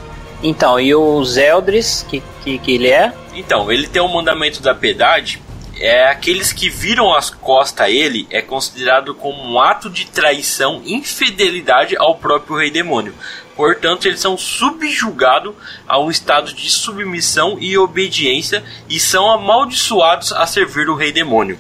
[0.44, 3.14] Então, e o Zeldris, que, que, que ele é?
[3.36, 5.40] Então, ele tem o mandamento da piedade.
[5.84, 10.80] É aqueles que viram as costas a ele é considerado como um ato de traição,
[10.86, 13.16] infidelidade ao próprio rei demônio.
[13.56, 15.56] Portanto, eles são subjugados
[15.88, 21.58] a um estado de submissão e obediência e são amaldiçoados a servir o rei demônio.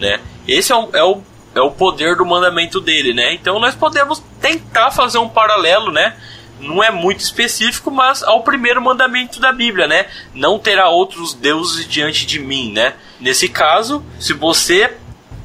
[0.00, 0.18] Né?
[0.48, 1.20] Esse é o, é, o,
[1.54, 3.34] é o poder do mandamento dele, né?
[3.34, 6.16] Então nós podemos tentar fazer um paralelo, né?
[6.60, 10.06] Não é muito específico, mas ao primeiro mandamento da Bíblia, né?
[10.34, 12.94] Não terá outros deuses diante de mim, né?
[13.20, 14.94] Nesse caso, se você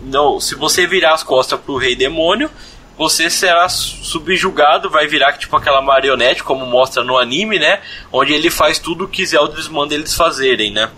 [0.02, 2.50] não, se você virar as costas pro rei demônio,
[2.98, 7.80] você será subjugado, vai virar tipo aquela marionete, como mostra no anime, né?
[8.12, 10.90] Onde ele faz tudo o que Zeldris manda eles fazerem, né?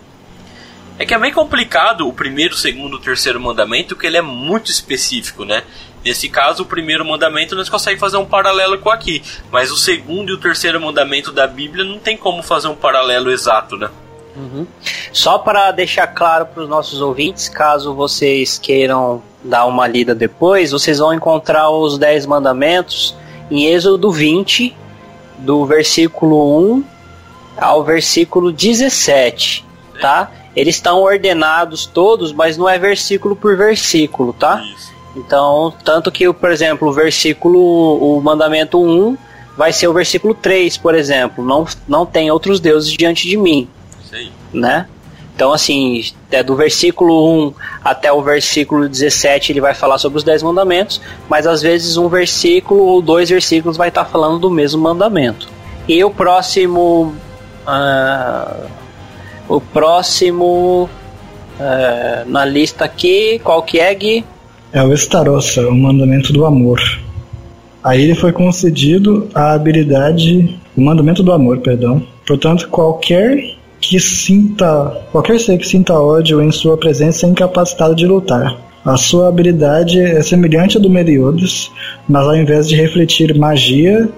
[0.99, 5.43] É que é meio complicado o primeiro, segundo, terceiro mandamento, que ele é muito específico,
[5.43, 5.63] né?
[6.03, 10.29] Nesse caso, o primeiro mandamento nós conseguimos fazer um paralelo com aqui, mas o segundo
[10.29, 13.89] e o terceiro mandamento da Bíblia não tem como fazer um paralelo exato, né?
[14.35, 14.65] Uhum.
[15.11, 20.71] Só para deixar claro para os nossos ouvintes, caso vocês queiram dar uma lida depois,
[20.71, 23.15] vocês vão encontrar os Dez Mandamentos
[23.51, 24.75] em Êxodo 20,
[25.37, 26.83] do versículo 1
[27.57, 29.65] ao versículo 17,
[30.01, 30.31] tá?
[30.55, 34.63] Eles estão ordenados todos, mas não é versículo por versículo, tá?
[35.15, 39.17] Então, tanto que, por exemplo, o versículo, o mandamento 1
[39.55, 41.45] vai ser o versículo 3, por exemplo.
[41.45, 43.67] Não, não tem outros deuses diante de mim.
[44.09, 44.31] Sei.
[44.51, 44.87] Né?
[45.35, 47.53] Então, assim, é do versículo 1
[47.83, 52.07] até o versículo 17 ele vai falar sobre os 10 mandamentos, mas às vezes um
[52.07, 55.47] versículo ou dois versículos vai estar falando do mesmo mandamento.
[55.87, 57.15] E o próximo.
[57.67, 58.67] Uh,
[59.49, 60.89] o próximo.
[61.59, 64.25] Uh, na lista aqui, qual que é, Gui?
[64.73, 66.81] É o Estarossa, o mandamento do amor.
[67.83, 72.01] A ele foi concedido a habilidade, o mandamento do amor, perdão.
[72.25, 78.07] Portanto, qualquer que sinta, qualquer ser que sinta ódio em sua presença é incapacitado de
[78.07, 78.57] lutar.
[78.83, 81.71] A sua habilidade é semelhante à do Meliodas,
[82.09, 84.09] mas ao invés de refletir magia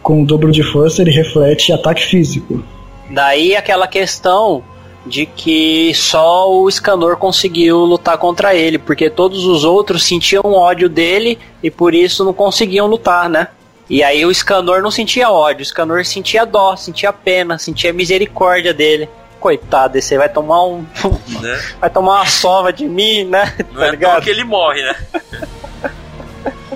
[0.00, 2.62] com o dobro de força, ele reflete ataque físico.
[3.10, 4.62] Daí aquela questão
[5.06, 10.88] de que só o Escanor conseguiu lutar contra ele, porque todos os outros sentiam ódio
[10.88, 13.48] dele e por isso não conseguiam lutar, né?
[13.88, 18.72] E aí o Escanor não sentia ódio, o Escanor sentia dó, sentia pena, sentia misericórdia
[18.72, 19.08] dele.
[19.38, 20.84] Coitado, esse aí vai tomar um.
[21.40, 21.62] Né?
[21.80, 23.52] vai tomar uma sova de mim, né?
[23.72, 24.22] Não tá é ligado?
[24.22, 24.94] que ele morre, né?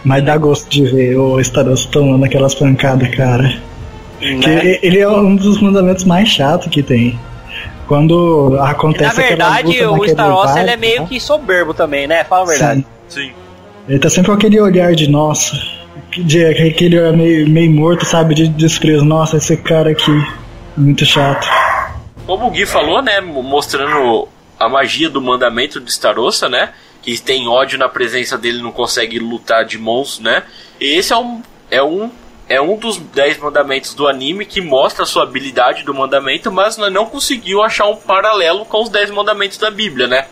[0.04, 3.60] Mas dá gosto de ver o Starost tomando aquelas pancadas, cara.
[4.20, 4.78] Né?
[4.82, 7.18] ele é um dos mandamentos mais chatos que tem.
[7.89, 12.22] Quando acontece Na verdade, o Star Wars ele é meio que soberbo também, né?
[12.22, 12.86] Fala a verdade.
[13.09, 13.22] Sim.
[13.22, 13.32] Sim.
[13.89, 15.57] Ele tá sempre com aquele olhar de nossa.
[16.18, 18.34] De, aquele olhar meio, meio morto, sabe?
[18.34, 19.07] De desprezo.
[19.07, 20.12] Nossa, esse cara aqui.
[20.76, 21.49] Muito chato.
[22.26, 23.22] Como o Gui falou, né?
[23.22, 24.28] Mostrando
[24.61, 26.74] a magia do mandamento de Starossa, né?
[27.01, 30.43] Que tem ódio na presença dele, não consegue lutar de mãos, né?
[30.78, 32.11] E esse é um, é um
[32.49, 36.76] é um dos dez mandamentos do anime que mostra a sua habilidade do mandamento, mas
[36.78, 40.26] não conseguiu achar um paralelo com os dez mandamentos da Bíblia, né?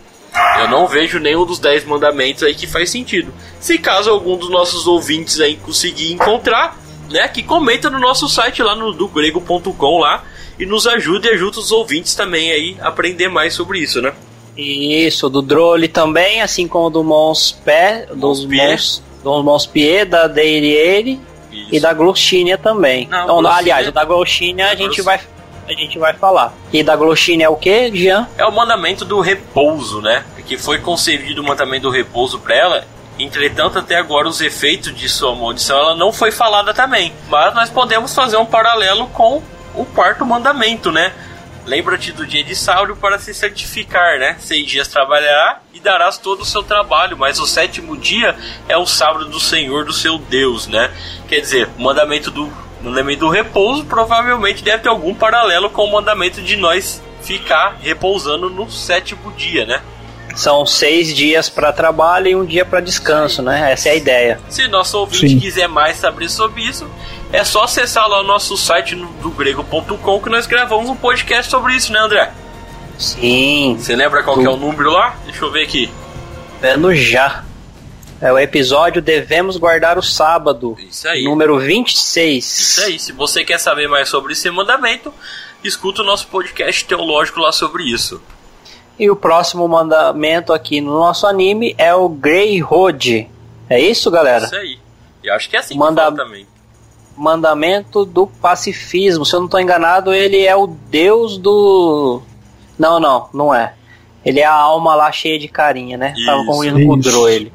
[0.58, 3.32] Eu não vejo nenhum dos dez mandamentos aí que faz sentido.
[3.60, 6.78] Se caso algum dos nossos ouvintes aí conseguir encontrar,
[7.10, 10.24] né, que comenta no nosso site lá no dogrego.com lá
[10.58, 14.12] e nos ajude e ajude os ouvintes também aí a aprender mais sobre isso, né?
[14.56, 21.20] Isso, do Drole também, assim como do Monspé, dos Mons, do Monspier, da Deiriere
[21.56, 21.74] isso.
[21.74, 23.06] E da Gloxinia também.
[23.08, 25.20] Não, então, aliás, o da Gloxinia a gente vai
[25.68, 26.52] a gente vai falar.
[26.72, 28.28] E da Gloxinia é o que, Jean?
[28.38, 30.24] É o mandamento do repouso, né?
[30.46, 32.84] Que foi concebido o mandamento do repouso para ela.
[33.18, 37.12] Entretanto, até agora os efeitos de sua maldição ela não foi falada também.
[37.28, 39.42] Mas nós podemos fazer um paralelo com
[39.74, 41.12] o quarto mandamento, né?
[41.66, 44.36] Lembra-te do dia de sábado para se certificar, né?
[44.38, 48.36] Seis dias trabalhará e darás todo o seu trabalho, mas o sétimo dia
[48.68, 50.92] é o sábado do Senhor, do seu Deus, né?
[51.28, 55.92] Quer dizer, o mandamento do, mandamento do repouso provavelmente deve ter algum paralelo com o
[55.92, 59.82] mandamento de nós ficar repousando no sétimo dia, né?
[60.36, 63.72] São seis dias para trabalho e um dia para descanso, né?
[63.72, 64.40] Essa é a ideia.
[64.50, 65.40] Se nosso ouvinte Sim.
[65.40, 66.86] quiser mais saber sobre isso,
[67.32, 71.50] é só acessar lá o nosso site no, do grego.com que nós gravamos um podcast
[71.50, 72.30] sobre isso, né, André?
[72.98, 73.76] Sim.
[73.78, 75.16] Você lembra qual é o número lá?
[75.24, 75.90] Deixa eu ver aqui.
[76.60, 77.42] Vendo já.
[78.20, 80.76] É o episódio Devemos Guardar o Sábado.
[80.78, 81.24] Isso aí.
[81.24, 82.44] Número 26.
[82.44, 82.98] Isso aí.
[82.98, 85.12] Se você quer saber mais sobre esse mandamento,
[85.64, 88.20] escuta o nosso podcast teológico lá sobre isso.
[88.98, 93.28] E o próximo mandamento aqui no nosso anime é o Grey Road.
[93.68, 94.46] É isso, galera?
[94.46, 94.78] Isso aí.
[95.22, 96.10] Eu acho que é assim Manda...
[96.10, 96.46] que também
[97.16, 99.24] mandamento do pacifismo.
[99.24, 102.20] Se eu não estou enganado, ele é o deus do.
[102.78, 103.72] Não, não, não é.
[104.24, 106.12] Ele é a alma lá cheia de carinha, né?
[106.16, 107.52] Isso, Tava confundindo com o Dro ele.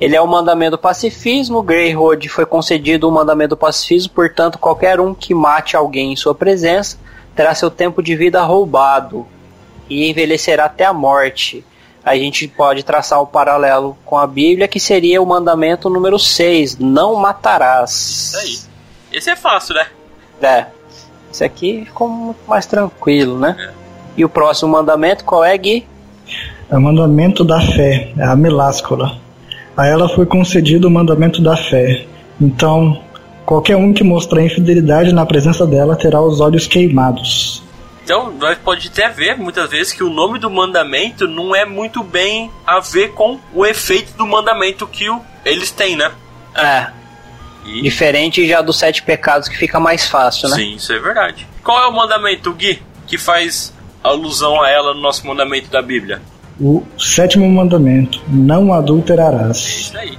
[0.00, 1.62] Ele é o mandamento do pacifismo.
[1.62, 6.34] Greyhood foi concedido o mandamento do pacifismo, portanto, qualquer um que mate alguém em sua
[6.34, 6.98] presença
[7.34, 9.26] terá seu tempo de vida roubado
[9.92, 11.64] e envelhecerá até a morte.
[12.04, 16.18] A gente pode traçar o um paralelo com a Bíblia, que seria o mandamento número
[16.18, 17.90] 6, não matarás.
[17.92, 18.72] Isso aí.
[19.18, 19.86] Esse é fácil, né?
[20.40, 20.66] É.
[21.30, 23.72] Esse aqui ficou muito mais tranquilo, né?
[24.16, 25.86] E o próximo mandamento, qual é, Gui?
[26.70, 29.16] É o mandamento da fé, é a miláscula.
[29.76, 32.04] A ela foi concedido o mandamento da fé.
[32.40, 33.00] Então,
[33.46, 37.62] qualquer um que mostrar infidelidade na presença dela terá os olhos queimados.
[38.04, 42.02] Então, nós pode até ver muitas vezes que o nome do mandamento não é muito
[42.02, 46.10] bem a ver com o efeito do mandamento que o, eles têm, né?
[46.54, 46.88] É.
[47.64, 50.56] E- Diferente já dos sete pecados que fica mais fácil, né?
[50.56, 51.46] Sim, isso é verdade.
[51.62, 53.72] Qual é o mandamento, Gui, que faz
[54.02, 56.20] alusão a ela no nosso mandamento da Bíblia?
[56.60, 59.58] O sétimo mandamento: não adulterarás.
[59.58, 60.18] Isso aí.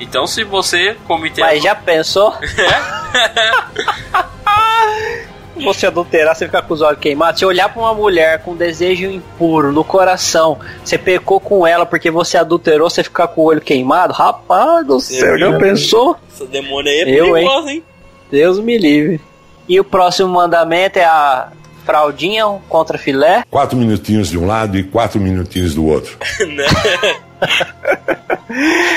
[0.00, 1.40] Então, se você cometer.
[1.40, 2.32] Mas já pensou?
[5.62, 7.38] Você adulterar, você ficar com os olhos queimados.
[7.38, 12.10] Se olhar pra uma mulher com desejo impuro no coração, você pecou com ela porque
[12.10, 16.16] você adulterou, você ficar com o olho queimado, rapaz do céu, já pensou?
[16.32, 17.46] Essa demônia aí é Eu, hein?
[17.46, 17.84] perigosa, hein?
[18.30, 19.20] Deus me livre.
[19.68, 21.48] E o próximo mandamento é a
[21.84, 23.44] fraldinha contra filé.
[23.50, 26.16] Quatro minutinhos de um lado e quatro minutinhos do outro.
[26.40, 26.64] né?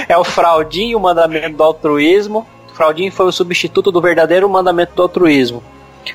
[0.08, 2.46] É o fraldinho, o mandamento do altruísmo.
[2.72, 5.64] O fraldinho foi o substituto do verdadeiro mandamento do altruísmo.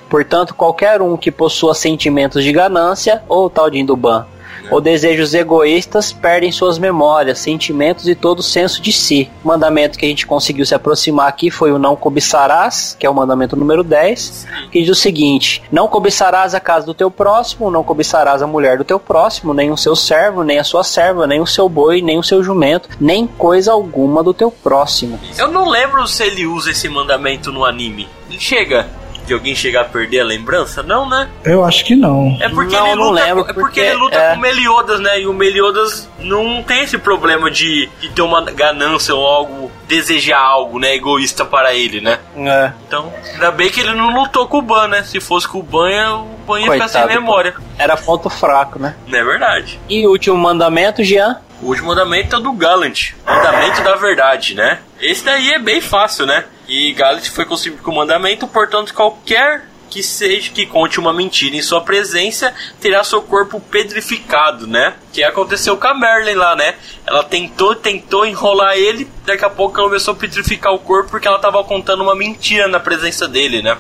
[0.09, 4.27] Portanto, qualquer um que possua sentimentos de ganância, ou tal de Induban,
[4.71, 9.31] ou desejos egoístas, perdem suas memórias, sentimentos e todo o senso de si.
[9.45, 13.11] O mandamento que a gente conseguiu se aproximar aqui foi o não cobiçarás, que é
[13.11, 17.71] o mandamento número 10, que diz o seguinte: Não cobiçarás a casa do teu próximo,
[17.71, 21.27] não cobiçarás a mulher do teu próximo, nem o seu servo, nem a sua serva,
[21.27, 25.19] nem o seu boi, nem o seu jumento, nem coisa alguma do teu próximo.
[25.37, 28.09] Eu não lembro se ele usa esse mandamento no anime.
[28.39, 29.02] Chega
[29.33, 30.83] de alguém chegar a perder a lembrança?
[30.83, 31.29] Não, né?
[31.45, 32.37] Eu acho que não.
[32.41, 35.01] É porque Não, ele não luta, lembro, é porque, porque ele luta é- com Meliodas,
[35.01, 35.21] né?
[35.21, 40.39] E o Meliodas não tem esse problema de, de ter uma ganância ou algo, desejar
[40.39, 40.95] algo, né?
[40.95, 42.19] Egoísta para ele, né?
[42.37, 42.73] É.
[42.87, 45.03] Então, ainda bem que ele não lutou com o Ban, né?
[45.03, 47.55] Se fosse com o Ban, o Ban ia ficar sem memória.
[47.79, 48.95] Era ponto fraco, né?
[49.07, 49.81] Não é verdade?
[49.89, 51.41] E o último mandamento, Jean?
[51.63, 54.81] O último mandamento é o do Gallant, mandamento da verdade, né?
[55.01, 56.45] Esse daí é bem fácil, né?
[56.69, 61.55] E Gallant foi concebido com o mandamento, portanto, qualquer que seja que conte uma mentira
[61.55, 64.95] em sua presença terá seu corpo pedrificado, né?
[65.13, 66.75] Que aconteceu com a Merlin lá, né?
[67.07, 71.29] Ela tentou, tentou enrolar ele, daqui a pouco ela começou a petrificar o corpo porque
[71.29, 73.77] ela tava contando uma mentira na presença dele, né?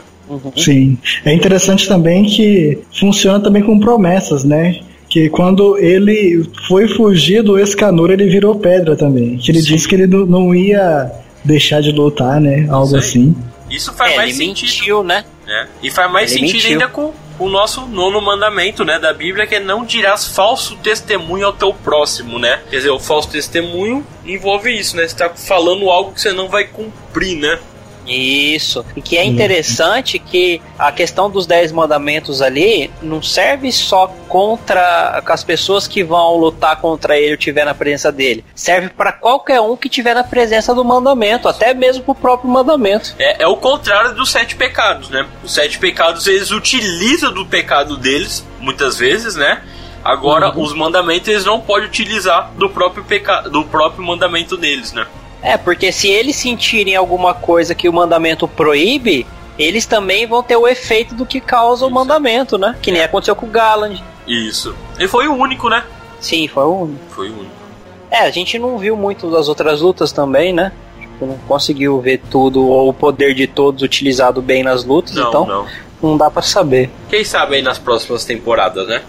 [0.54, 0.98] Sim.
[1.24, 4.80] É interessante também que funciona também com promessas, né?
[5.08, 9.38] Que quando ele foi fugir do Escanor, ele virou pedra também.
[9.38, 11.10] Que ele disse que ele não ia
[11.44, 12.66] deixar de lutar, né?
[12.70, 13.34] Algo assim.
[13.70, 14.68] Isso faz É, mais ele sentido.
[14.78, 15.24] mentiu, né?
[15.46, 15.68] né?
[15.82, 16.70] E faz mais Ele sentido mentiu.
[16.72, 21.46] ainda com o nosso nono mandamento, né, da Bíblia, que é não dirás falso testemunho
[21.46, 22.60] ao teu próximo, né?
[22.70, 25.08] Quer dizer, o falso testemunho envolve isso, né?
[25.08, 27.58] Você tá falando algo que você não vai cumprir, né?
[28.06, 28.84] Isso.
[28.96, 35.22] E que é interessante que a questão dos dez mandamentos ali não serve só contra
[35.24, 38.44] as pessoas que vão lutar contra ele ou tiver na presença dele.
[38.54, 43.14] Serve para qualquer um que tiver na presença do mandamento, até mesmo pro próprio mandamento.
[43.18, 45.26] É, é o contrário dos sete pecados, né?
[45.42, 49.62] Os sete pecados eles utilizam do pecado deles, muitas vezes, né?
[50.04, 55.06] Agora, os mandamentos eles não podem utilizar do próprio pecado, do próprio mandamento deles, né?
[55.42, 59.26] É, porque se eles sentirem alguma coisa que o mandamento proíbe,
[59.58, 62.76] eles também vão ter o efeito do que causa o mandamento, né?
[62.80, 64.02] Que nem aconteceu com o Galland.
[64.26, 64.74] Isso.
[64.96, 65.84] Ele foi o único, né?
[66.20, 67.00] Sim, foi o único.
[67.10, 67.62] Foi o único.
[68.10, 70.70] É, a gente não viu muito das outras lutas também, né?
[71.00, 75.28] Tipo, não conseguiu ver tudo ou o poder de todos utilizado bem nas lutas, Não,
[75.28, 75.66] então não.
[76.02, 76.90] não dá pra saber.
[77.08, 79.02] Quem sabe aí nas próximas temporadas, né?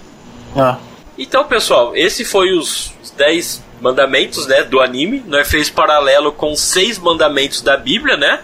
[0.56, 0.78] Ah.
[1.18, 5.22] Então, pessoal, esse foi os 10 mandamentos, né, do anime.
[5.28, 8.40] Nós fez paralelo com seis mandamentos da Bíblia, né?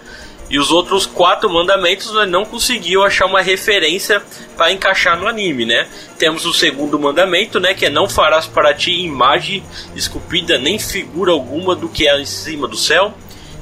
[0.50, 4.22] E os outros quatro mandamentos nós não conseguiu achar uma referência
[4.58, 5.88] para encaixar no anime, né?
[6.18, 9.64] Temos o segundo mandamento, né, que é não farás para ti imagem
[9.96, 13.14] esculpida nem figura alguma do que é em cima do céu,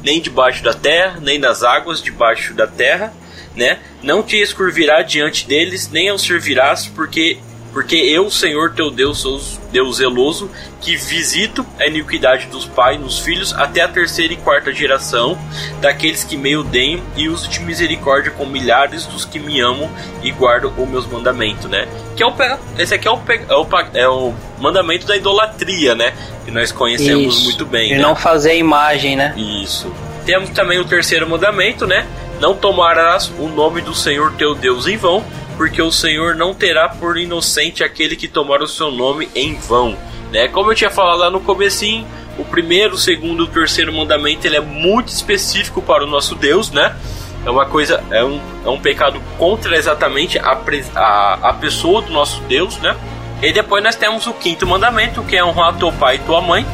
[0.02, 3.14] nem debaixo da terra, nem nas águas debaixo da terra,
[3.56, 3.80] né?
[4.02, 7.38] Não te escurvirá diante deles, nem os servirás, porque
[7.78, 9.40] porque eu, Senhor teu Deus, sou
[9.72, 10.50] Deus zeloso,
[10.82, 15.38] que visito a iniquidade dos pais nos filhos até a terceira e quarta geração
[15.80, 19.92] daqueles que me odeiam e uso de misericórdia com milhares dos que me amam
[20.24, 21.88] e guardam os meus mandamentos, né?
[22.16, 22.34] Que é o
[22.80, 26.16] esse aqui é o, é o é o mandamento da idolatria, né?
[26.46, 27.44] Que nós conhecemos Isso.
[27.44, 28.02] muito bem, E né?
[28.02, 29.36] não fazer imagem, né?
[29.38, 29.94] Isso.
[30.26, 32.08] Temos também o terceiro mandamento, né?
[32.40, 35.24] Não tomarás o nome do Senhor teu Deus em vão,
[35.58, 39.98] porque o Senhor não terá por inocente aquele que tomar o seu nome em vão.
[40.32, 40.48] Né?
[40.48, 42.06] Como eu tinha falado lá no comecinho,
[42.38, 46.36] o primeiro, o segundo e o terceiro mandamento ele é muito específico para o nosso
[46.36, 46.96] Deus, né?
[47.44, 50.60] É uma coisa, é um, é um pecado contra exatamente a,
[50.96, 52.96] a, a pessoa do nosso Deus, né?
[53.42, 56.66] E depois nós temos o quinto mandamento, que é honrar teu pai e tua mãe,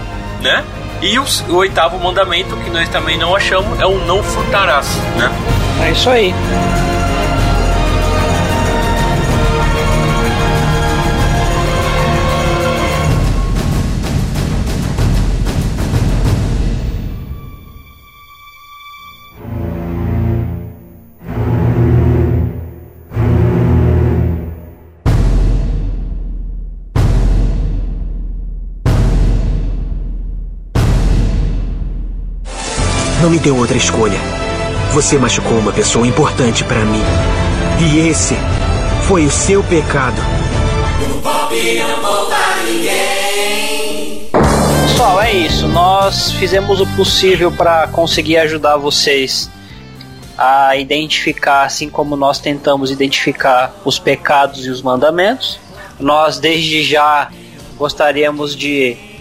[0.42, 0.66] né?
[1.02, 4.88] E o, o oitavo mandamento, que nós também não achamos, é o não furtarás,
[5.18, 5.30] né?
[5.86, 6.34] É isso aí.
[33.44, 34.18] Deu outra escolha.
[34.94, 37.04] Você machucou uma pessoa importante para mim.
[37.78, 38.36] E esse
[39.06, 40.16] foi o seu pecado.
[44.88, 45.68] Pessoal, é isso.
[45.68, 49.52] Nós fizemos o possível para conseguir ajudar vocês
[50.38, 55.60] a identificar, assim como nós tentamos identificar os pecados e os mandamentos.
[56.00, 57.30] Nós, desde já,
[57.78, 59.13] gostaríamos de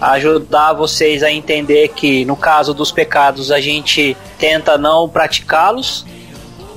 [0.00, 6.06] ajudar vocês a entender que no caso dos pecados a gente tenta não praticá-los,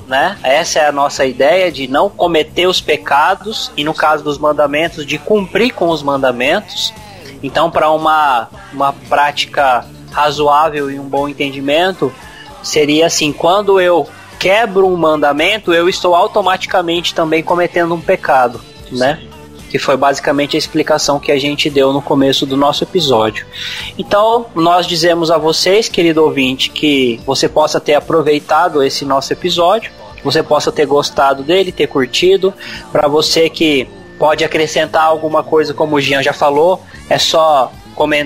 [0.08, 0.36] né?
[0.42, 5.06] Essa é a nossa ideia de não cometer os pecados e no caso dos mandamentos
[5.06, 6.92] de cumprir com os mandamentos.
[7.42, 12.12] Então, para uma uma prática razoável e um bom entendimento,
[12.62, 14.06] seria assim, quando eu
[14.38, 19.20] quebro um mandamento, eu estou automaticamente também cometendo um pecado, né?
[19.72, 23.46] Que foi basicamente a explicação que a gente deu no começo do nosso episódio.
[23.96, 29.90] Então, nós dizemos a vocês, querido ouvinte, que você possa ter aproveitado esse nosso episódio,
[30.22, 32.52] você possa ter gostado dele, ter curtido.
[32.92, 33.88] Para você que
[34.18, 37.72] pode acrescentar alguma coisa, como o Jean já falou, é só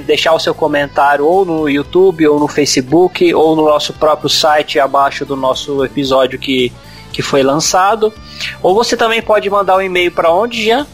[0.04, 4.80] deixar o seu comentário ou no YouTube, ou no Facebook, ou no nosso próprio site
[4.80, 6.72] abaixo do nosso episódio que,
[7.12, 8.12] que foi lançado.
[8.60, 10.84] Ou você também pode mandar um e-mail para onde, Jean?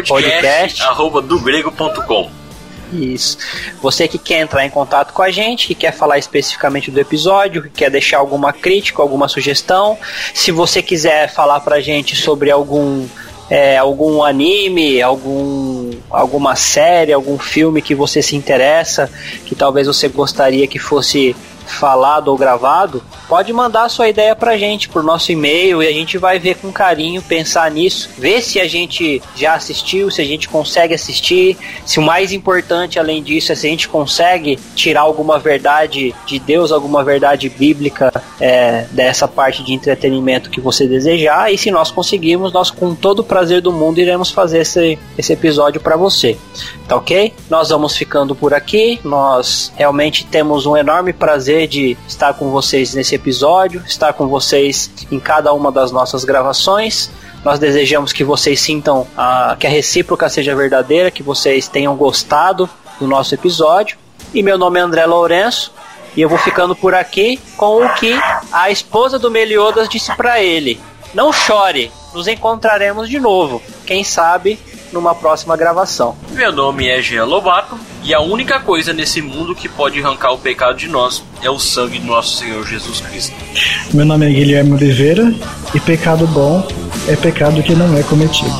[0.00, 2.30] Podcast, arroba grego.com.
[2.92, 3.38] Isso.
[3.80, 7.62] Você que quer entrar em contato com a gente, que quer falar especificamente do episódio,
[7.62, 9.98] que quer deixar alguma crítica, alguma sugestão,
[10.34, 13.06] se você quiser falar pra gente sobre algum
[13.50, 19.10] é, algum anime, algum, alguma série, algum filme que você se interessa,
[19.44, 21.36] que talvez você gostaria que fosse
[21.66, 26.18] falado ou gravado, pode mandar sua ideia pra gente por nosso e-mail e a gente
[26.18, 30.48] vai ver com carinho, pensar nisso, ver se a gente já assistiu, se a gente
[30.48, 35.38] consegue assistir, se o mais importante além disso é se a gente consegue tirar alguma
[35.38, 41.58] verdade de Deus, alguma verdade bíblica é, dessa parte de entretenimento que você desejar e
[41.58, 45.80] se nós conseguirmos, nós com todo o prazer do mundo iremos fazer esse, esse episódio
[45.80, 46.36] para você,
[46.88, 47.32] tá ok?
[47.48, 51.12] Nós vamos ficando por aqui, nós realmente temos um enorme
[51.52, 56.24] prazer de estar com vocês nesse episódio, estar com vocês em cada uma das nossas
[56.24, 57.10] gravações.
[57.44, 62.68] Nós desejamos que vocês sintam a, que a recíproca seja verdadeira, que vocês tenham gostado
[62.98, 63.98] do nosso episódio.
[64.32, 65.72] E meu nome é André Lourenço
[66.16, 68.14] e eu vou ficando por aqui com o que
[68.50, 70.80] a esposa do Meliodas disse para ele:
[71.12, 73.60] Não chore, nos encontraremos de novo.
[73.84, 74.58] Quem sabe
[74.92, 76.16] numa próxima gravação.
[76.30, 80.38] Meu nome é Jean Lobato e a única coisa nesse mundo que pode arrancar o
[80.38, 83.34] pecado de nós é o sangue do nosso Senhor Jesus Cristo.
[83.92, 85.32] Meu nome é Guilherme Oliveira
[85.74, 86.66] e pecado bom
[87.08, 88.52] é pecado que não é cometido.